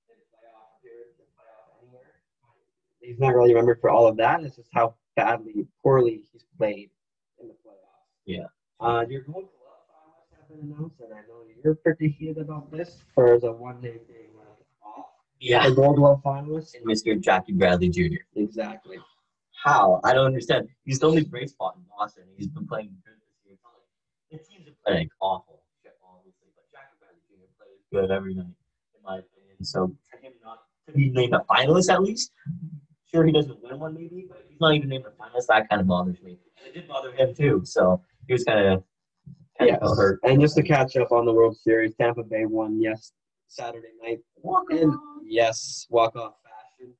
[0.09, 2.25] in playoff appearance and playoff anywhere.
[3.05, 4.43] He's not really remembered for all of that.
[4.43, 6.89] It's just how badly, poorly he's played
[7.41, 8.09] in the playoffs.
[8.25, 8.49] Yeah.
[8.81, 9.62] Uh, your Gold Glove finalists have
[10.53, 14.31] been announced, and I know you're pretty heated about this for the one name being
[14.85, 15.07] off.
[15.41, 15.69] Yeah.
[15.69, 16.75] The Gold Glove finalists.
[16.75, 17.21] And Mr.
[17.21, 18.23] Jackie Bradley Jr.
[18.37, 18.99] Exactly.
[19.63, 20.01] How?
[20.05, 20.69] I don't understand.
[20.85, 22.25] He's the only great spot in Boston.
[22.37, 23.55] He's been playing good this year.
[23.55, 25.63] It's not like the teams are playing awful,
[26.05, 27.49] obviously, but Jackie Bradley Jr.
[27.59, 29.57] plays good every night, in my opinion.
[29.63, 32.33] So for him not to be named a finalist at least,
[33.11, 35.81] sure he doesn't win one maybe, but he's not even named a finalist, that kind
[35.81, 36.39] of bothers me.
[36.59, 37.63] And it did bother him too.
[37.65, 38.83] So he was kind of
[39.67, 39.97] Yes.
[39.97, 40.21] hurt.
[40.25, 43.13] And just to catch up on the World Series, Tampa Bay won yes
[43.53, 44.21] Saturday night.
[44.41, 46.95] Walk And yes, walk off fashion.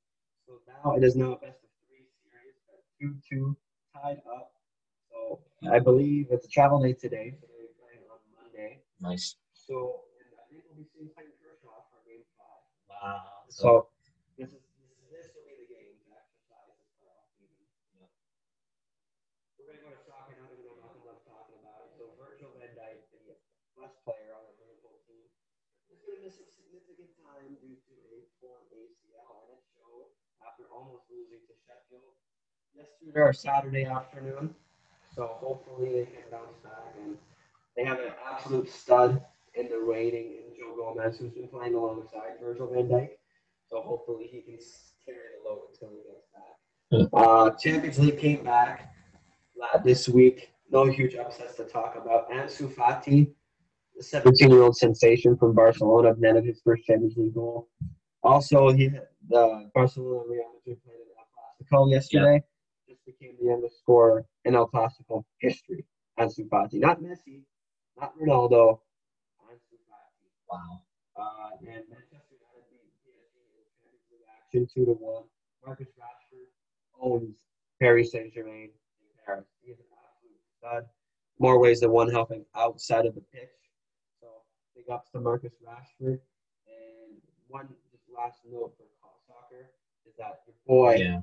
[0.45, 2.53] So now it is now a best of three series,
[3.01, 3.57] two two
[3.89, 4.53] tied up.
[5.09, 5.41] So
[5.71, 8.81] I believe it's a travel day today, so they're playing on Monday.
[9.01, 9.37] Nice.
[9.53, 12.61] So and I think we'll be seeing Clayton Kershaw for game five.
[12.85, 13.49] Wow.
[13.49, 13.89] So
[14.37, 14.61] this is this, is,
[15.09, 17.65] this will be the game to exercise this playoff season.
[17.97, 18.13] Yeah.
[19.57, 21.97] We're gonna go to soccer now because I'm not enough talking about it.
[21.97, 23.01] So Virgil van Dijk,
[23.77, 25.25] best player on the Liverpool team,
[25.89, 30.09] is gonna miss some significant time due to a torn ACL, and it showed
[30.45, 32.13] after almost losing to Sheffield
[32.73, 34.53] yesterday or Saturday afternoon.
[35.13, 37.17] So hopefully they can bounce back, and
[37.75, 39.21] they have an absolute stud
[39.53, 43.09] in the rating in Joe Gomez, who's been playing alongside Virgil van Dijk.
[43.69, 44.57] So hopefully he can
[45.05, 47.09] carry the load until he gets back.
[47.13, 48.93] Uh, Champions League came back
[49.83, 50.51] this week.
[50.69, 52.29] No huge upsets to talk about.
[52.31, 53.31] Ansu Fati,
[53.95, 57.69] the 17-year-old sensation from Barcelona, netted his first Champions League goal.
[58.23, 58.89] Also, he
[59.29, 62.43] the Barcelona and Real Madrid played in El Clasico yesterday.
[62.87, 65.85] This became the youngest scorer in El Clasico history.
[66.19, 67.41] Ansu Fati, not Messi,
[67.99, 68.79] not Ronaldo.
[69.49, 70.29] Ansu Fati.
[70.49, 70.81] Wow.
[71.15, 75.23] Uh, and Manchester United beat PSG in two to one.
[75.65, 76.47] Marcus Rashford
[77.01, 77.35] owns
[77.81, 79.45] Paris Saint Germain in Paris.
[79.61, 80.85] He is an absolute stud.
[81.39, 83.49] More ways than one helping outside of the pitch.
[84.73, 86.19] So big ups to Marcus Rashford.
[86.67, 89.69] And one just last note for call soccer
[90.05, 91.21] is that your boy Yeah.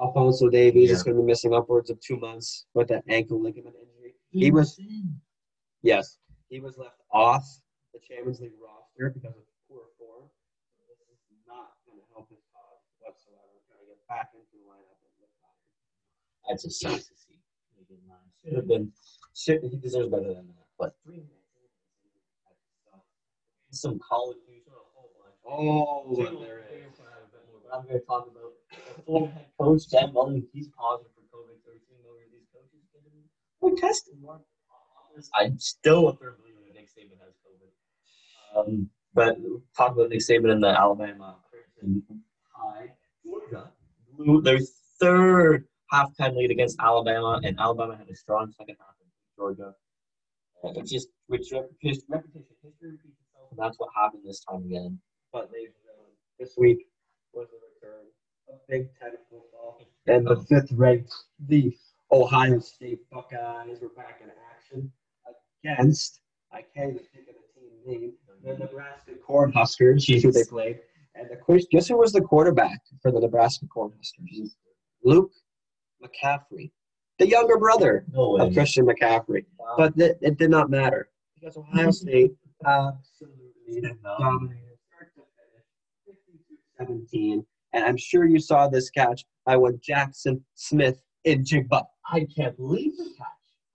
[0.00, 3.76] Alfonso Davies is going to be missing upwards of two months with that ankle ligament
[3.76, 4.14] injury.
[4.30, 4.80] He was
[5.82, 6.18] Yes,
[6.48, 7.44] he was left off
[7.92, 10.30] the Champions League roster because of poor form.
[10.78, 13.58] So this is not going to help his cause whatsoever.
[13.66, 15.62] Trying to get back into the lineup and look better.
[16.48, 17.38] That's a sucks to see.
[17.76, 17.98] He.
[18.42, 18.92] Should have been.
[19.34, 20.66] Should he deserves better than that?
[20.78, 21.41] But three minutes.
[23.72, 24.62] Some college news.
[24.68, 25.36] Oh, a whole bunch.
[25.48, 26.92] Oh, Two- but there is.
[27.00, 28.52] or four out of it I'm going to talk about
[28.96, 30.46] the former head coach Dan Mullen.
[30.52, 31.56] He's positive for COVID.
[31.64, 32.84] 13 million of these coaches
[33.60, 34.40] we're testing more.
[35.34, 38.58] I still a firm believer that Nick Saban has COVID.
[38.68, 39.36] Um, but
[39.76, 41.36] talk about Nick Saban and the Alabama
[41.78, 42.02] Crimson
[42.54, 42.92] Tide.
[43.24, 43.70] Georgia
[44.16, 44.58] blew their
[45.00, 49.74] third halftime lead against Alabama, and Alabama had a strong second half against Georgia.
[50.64, 53.21] Uh, It's just which repetition, repetition, history repeats
[53.52, 54.98] and that's what happened this time again.
[55.32, 56.86] But they uh, this week
[57.32, 58.06] was the return
[58.48, 59.80] of Big Ten football.
[60.06, 61.12] And the fifth ranked,
[61.48, 61.76] the
[62.10, 64.90] Ohio State Buckeyes were back in action
[65.64, 66.20] against,
[66.52, 68.12] I can't even think of the team name,
[68.44, 70.80] the Nebraska Cornhuskers, who they played.
[71.14, 74.50] And the quiz, guess who was the quarterback for the Nebraska Cornhuskers?
[75.04, 75.30] Luke
[76.02, 76.70] McCaffrey,
[77.18, 79.44] the younger brother No of Christian McCaffrey.
[79.58, 79.74] Wow.
[79.76, 82.32] But th- it did not matter because Ohio State
[82.64, 83.41] absolutely
[83.80, 87.44] Dominated start to 52-17.
[87.72, 91.86] And I'm sure you saw this catch by one Jackson Smith in Jigba.
[92.10, 93.26] I can't believe the catch.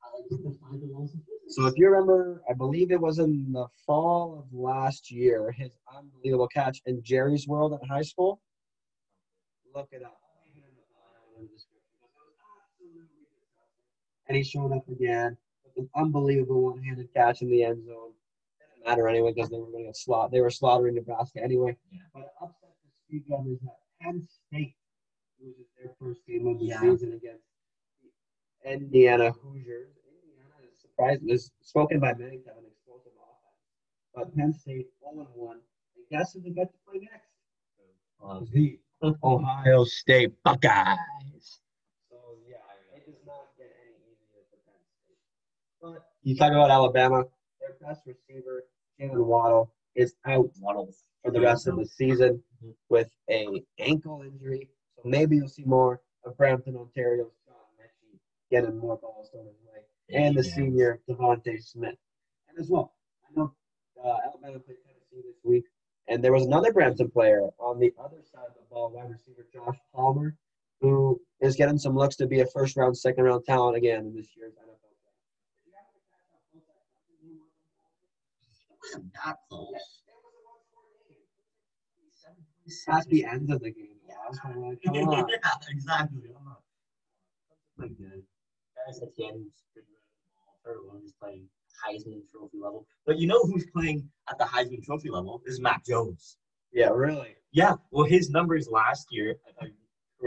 [0.04, 1.56] I just defied the laws of physics.
[1.56, 5.72] So if you remember, I believe it was in the fall of last year, his
[5.96, 8.42] unbelievable catch in Jerry's World at high school.
[9.74, 10.20] Look it up.
[10.22, 14.28] I'll leave it in the bio in the description, because it was absolutely disgusting.
[14.28, 18.14] And he showed up again with an unbelievable one-handed catch in the end zone.
[18.88, 20.32] Didn't matter anyway because they were going to get.
[20.32, 21.76] They were slaughtering Nebraska anyway.
[21.92, 22.00] Yeah.
[22.14, 24.76] But upset to speak of is that Penn State
[25.42, 26.80] loses their first game of the Yeah.
[26.80, 27.44] season against
[28.64, 29.90] the Indiana Hoosiers.
[30.24, 33.60] Indiana is surprised is spoken by many to have an explosive offense.
[34.16, 35.58] But Penn State 0 1.
[35.96, 37.28] And guess who they got to play next?
[38.24, 38.80] Um, The
[39.24, 41.60] Ohio State Buckeyes.
[42.10, 42.16] So
[42.50, 42.56] yeah,
[42.96, 45.18] it does not get any easier for Penn State.
[45.82, 47.26] But you talk about Alabama,
[47.60, 48.64] their best receiver,
[49.00, 50.94] Jaylen Waddle, is out Waddle.
[51.24, 52.42] for the rest of the season
[52.90, 54.70] with a ankle injury.
[54.96, 58.20] So maybe you'll see more of Brampton, Ontario's John Metchie
[58.52, 59.82] getting more balls thrown his way,
[60.18, 61.96] and the senior DeVonta Smith.
[62.50, 62.94] And as well,
[63.26, 63.54] I know
[64.04, 65.66] uh, Alabama played Tennessee this week,
[66.08, 69.46] and there was another Brampton player on the other side of the ball, wide receiver
[69.54, 70.36] Josh Palmer,
[70.82, 74.16] who is getting some looks to be a first round, second round talent again in
[74.16, 74.77] this year's NFL
[78.88, 79.74] wasn't that close.
[82.90, 85.28] At the end of the game, I was kind of like, come on.
[85.30, 85.36] yeah,
[85.70, 86.22] exactly.
[86.38, 86.62] I'm not.
[87.78, 88.24] Like good.
[88.76, 89.84] Guys at the end, good
[90.66, 90.78] running.
[90.78, 91.48] Everyone is playing
[91.86, 92.86] Heisman Trophy level.
[93.06, 96.38] But you know who's playing at the Heisman Trophy level is Mac Jones.
[96.74, 97.36] Yeah, really.
[97.52, 99.68] Yeah, well, his numbers last year, I,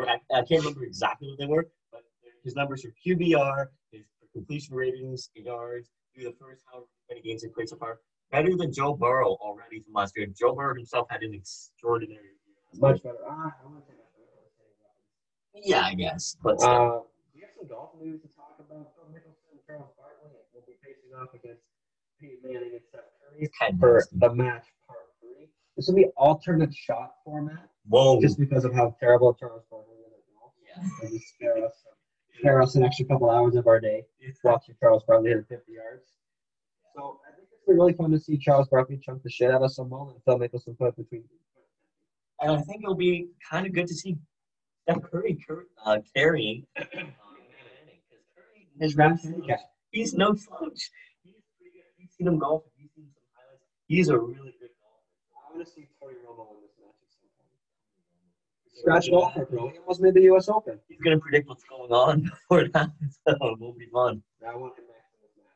[0.00, 2.02] I, I can't remember exactly what they were, but
[2.42, 7.52] his numbers for QBR, his completion ratings, yards, through the first however many games in
[7.52, 7.98] played so far,
[8.30, 10.26] better than Joe Burrow already from last year.
[10.26, 12.80] Joe Burrow himself had an extraordinary year.
[12.80, 13.16] Much better.
[13.28, 14.10] Ah, I want to say much
[15.54, 15.66] better.
[15.66, 16.36] Yeah, I guess.
[16.42, 16.70] But still.
[16.70, 17.00] Uh,
[17.34, 18.92] we have some golf news to talk about.
[18.94, 21.62] Phil Mickelson and Charles Barkley will be facing off against
[22.20, 25.48] Peyton Manning and Steph Curry for the match part three.
[25.76, 28.20] This will be alternate shot format, Whoa.
[28.20, 30.52] just because of how terrible Charles Barkley is at golf.
[30.62, 31.08] yeah.
[31.08, 31.72] And spare us,
[32.38, 34.04] spare us an extra couple hours of our day
[34.44, 36.04] watching Charles Barkley hit 50 yards.
[37.70, 39.72] So I think it's really fun to see Charles Barkley chunk the shit out of
[39.72, 41.24] someone and Phil Mickelson put it between.
[42.40, 44.16] And I think it'll be kind of good to see
[44.82, 46.84] Steph Curry cur- uh, carrying um,
[48.34, 49.58] Curry His is round no handicap.
[49.58, 49.68] slouch.
[49.90, 50.90] He's no slouch.
[51.22, 51.84] He's pretty good.
[51.98, 52.62] You've seen him golf.
[52.78, 53.62] You've seen some highlights.
[53.86, 55.04] He's a really good golfer.
[55.36, 58.74] I want to see Tony Romo in this match at some point.
[58.78, 59.68] Scratch it off, bro.
[59.68, 60.48] He almost made the U.S.
[60.48, 60.80] Open.
[60.88, 63.18] He's gonna predict what's going on before it happens.
[63.28, 64.22] So it will be fun.
[64.46, 65.46] I want him back in this match.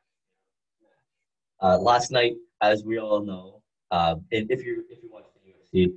[1.64, 5.40] Uh, last night, as we all know, uh, and if you if you watch the
[5.50, 5.94] UFC,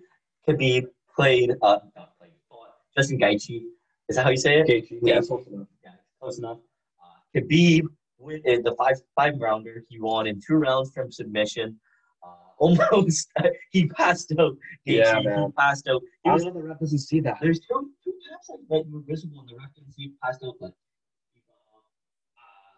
[0.47, 3.63] Khabib played uh not played fought Justin Gaethje.
[4.07, 4.67] Is that how you say it?
[4.67, 5.67] Gaethje, yeah, close enough.
[5.83, 5.91] Yeah,
[6.21, 6.59] close enough.
[7.03, 7.83] Uh, Khabib
[8.17, 9.83] win in the five five rounder.
[9.89, 11.77] He won in two rounds from submission.
[12.23, 13.29] Uh, almost
[13.71, 14.53] he passed out.
[14.87, 15.51] Gaethje, Yeah, he man.
[15.51, 16.01] passed out.
[16.23, 17.39] He I was, don't the ref doesn't see that.
[17.41, 20.55] there's two two taps like, that were visible in the ref see he passed out.
[20.61, 20.69] Uh,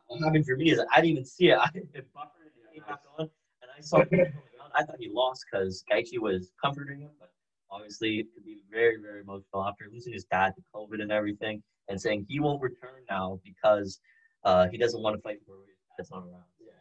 [0.07, 1.57] what happened for me is I didn't even see it.
[1.61, 2.38] I it buffered it
[2.79, 3.29] came back on,
[3.61, 4.71] and I saw him on the ground.
[4.75, 7.31] I thought he lost because Gaethje was comforting him, but
[7.71, 11.61] obviously it could be very very emotional after losing his dad to COVID and everything,
[11.87, 13.99] and saying he won't return now because
[14.43, 16.43] uh, he doesn't want to fight for his dad's not around.
[16.59, 16.71] Yeah.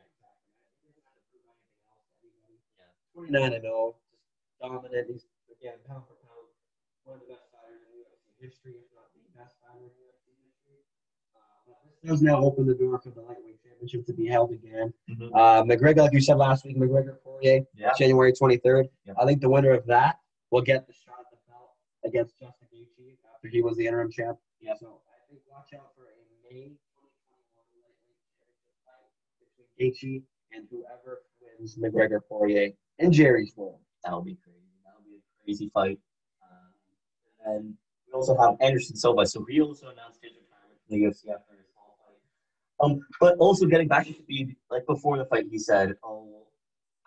[3.15, 3.97] 29 and 0,
[4.63, 5.07] dominant.
[5.11, 6.47] He's again pound for pound
[7.03, 10.29] one of the best fighters in UFC history, if not the best fighter in UFC
[10.45, 10.79] history.
[11.35, 14.53] Uh, but this does now open the door for the lightweight championship to be held
[14.53, 14.93] again.
[15.09, 15.31] Mhm.
[15.35, 17.93] Uh, McGregor, like you said last week, McGregor Poirier, Yeah.
[17.99, 18.89] January 23rd.
[19.05, 19.15] Yeah.
[19.19, 20.21] I think the winner of that
[20.51, 21.71] will get the shot at the belt
[22.05, 24.39] against Justin Gaethje after he was the interim champ.
[24.61, 24.75] Yeah.
[24.81, 27.93] So I think watch out for a May 2021
[28.85, 29.07] fight
[29.39, 30.23] between Gaethje
[30.53, 31.23] and whoever
[31.59, 33.81] wins McGregor Poirier in Jerry's world.
[34.05, 34.59] That'll be crazy.
[34.85, 36.01] That'll be a crazy fight.
[36.43, 36.73] Um,
[37.45, 39.27] and we also have Anderson Silva.
[39.27, 41.58] So he also announced his retirement from the UFC after his small fight.
[42.81, 46.47] Um, but also getting back to Khabib, like before the fight, he said, "Oh,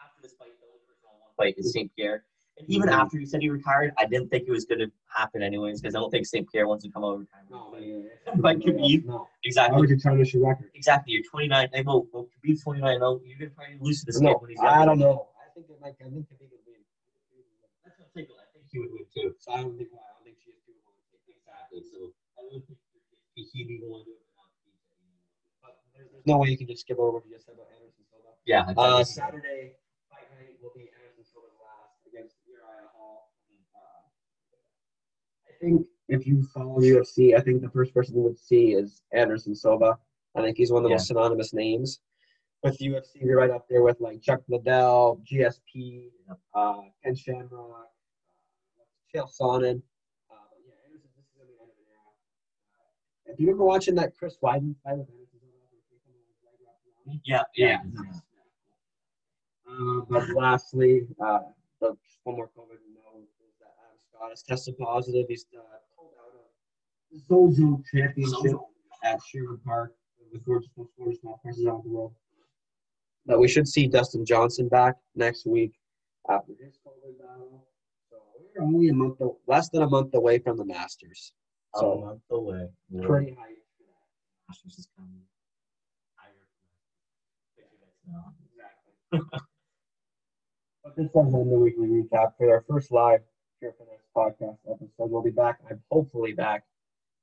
[0.04, 2.26] after this fight, the only person I want to fight is Saint Pierre."
[2.58, 3.00] And even Mhm.
[3.00, 5.96] after he said he retired, I didn't think it was going to happen anyways because
[5.96, 8.42] I don't think Saint Pierre wants to come out of retirement.
[8.42, 9.30] But Khabib, No.
[9.44, 10.70] Exactly, would your record?
[10.76, 11.14] exactly.
[11.14, 11.70] You're 29.
[11.74, 12.08] I know.
[12.12, 13.00] Well, Khabib's 29.
[13.00, 13.22] though.
[13.26, 15.30] You're gonna probably lose to this No, when he's I don't know.
[15.40, 15.96] I think it might.
[16.00, 16.84] I think Khabib would win.
[17.86, 18.28] That's what I'm saying.
[18.38, 19.36] I think he would win too.
[19.40, 19.90] So I don't think.
[19.94, 20.74] I don't think she is too.
[21.28, 21.82] Exactly.
[21.92, 22.78] So I don't think
[23.34, 24.78] he'd even want to do it without DJ.
[25.64, 27.68] But there's, there's no way you can just skip over what you just said about
[27.78, 28.34] Anderson Silva.
[28.46, 28.74] Yeah.
[28.76, 29.74] Uh, Saturday
[30.10, 33.30] fight night will be Anderson Silva's last against Uriah Hall.
[33.76, 34.02] Uh,
[35.46, 39.02] I think if you follow UFC, I think the first person you would see is
[39.14, 39.98] Anderson Silva.
[40.36, 40.96] I think he's one of the Yeah.
[40.96, 42.00] most synonymous names
[42.64, 43.20] with UFC.
[43.22, 46.40] You're right up there with like Chuck Liddell, GSP, Yep.
[46.54, 47.52] uh, Ken Shamrock,
[48.80, 48.84] uh,
[49.14, 49.82] Chael Sonnen.
[50.30, 50.36] Uh,
[50.66, 52.12] yeah, Anderson, this is gonna be end of an era.
[53.28, 56.16] Uh, if you remember watching that Chris Weidman fight with Anderson Silva, where he came
[56.16, 57.01] in with leg wrapped around him?
[57.26, 57.44] Yeah.
[57.56, 57.78] Yeah.
[59.68, 61.40] Uh, but lastly, uh,
[61.80, 65.26] the, one more COVID note is that Adam Scott has tested positive.
[65.30, 65.62] He's uh,
[65.98, 66.46] pulled out of
[67.12, 68.68] the Zozo Championship Zozo.
[69.04, 69.94] at Sherwood Park,
[70.34, 72.14] the gorgeous, most gorgeous golf courses out in the world.
[73.26, 75.74] But we should see Dustin Johnson back next week
[76.30, 77.66] after his COVID battle.
[78.10, 78.18] So
[78.56, 81.34] we're only a month, less than a month away from the Masters.
[81.76, 82.68] So A month away.
[82.90, 83.06] Yeah.
[83.06, 83.62] pretty hyped.
[84.50, 85.22] Masters is coming.
[86.16, 86.34] Higher.
[87.56, 87.91] Picture that's now.
[88.08, 89.30] Exactly.
[90.84, 93.22] but this has been the weekly recap for our first live
[93.60, 95.12] Pure Finesse podcast episode.
[95.12, 95.60] We'll be back.
[95.70, 96.64] I'm hopefully back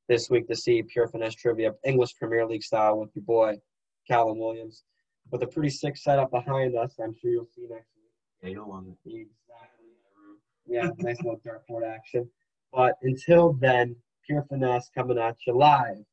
[0.08, 3.60] this week to see Pure Finesse trivia, English Premier League style, with your boy
[4.06, 4.84] Callum Williams,
[5.30, 6.94] with a pretty sick setup behind us.
[7.02, 8.12] I'm sure you'll see next week.
[8.42, 8.96] Yeah, you don't want it.
[9.04, 9.88] Exactly.
[10.66, 12.28] Yeah, nice little dartboard action.
[12.72, 16.04] But until then, Pure Finesse coming at you live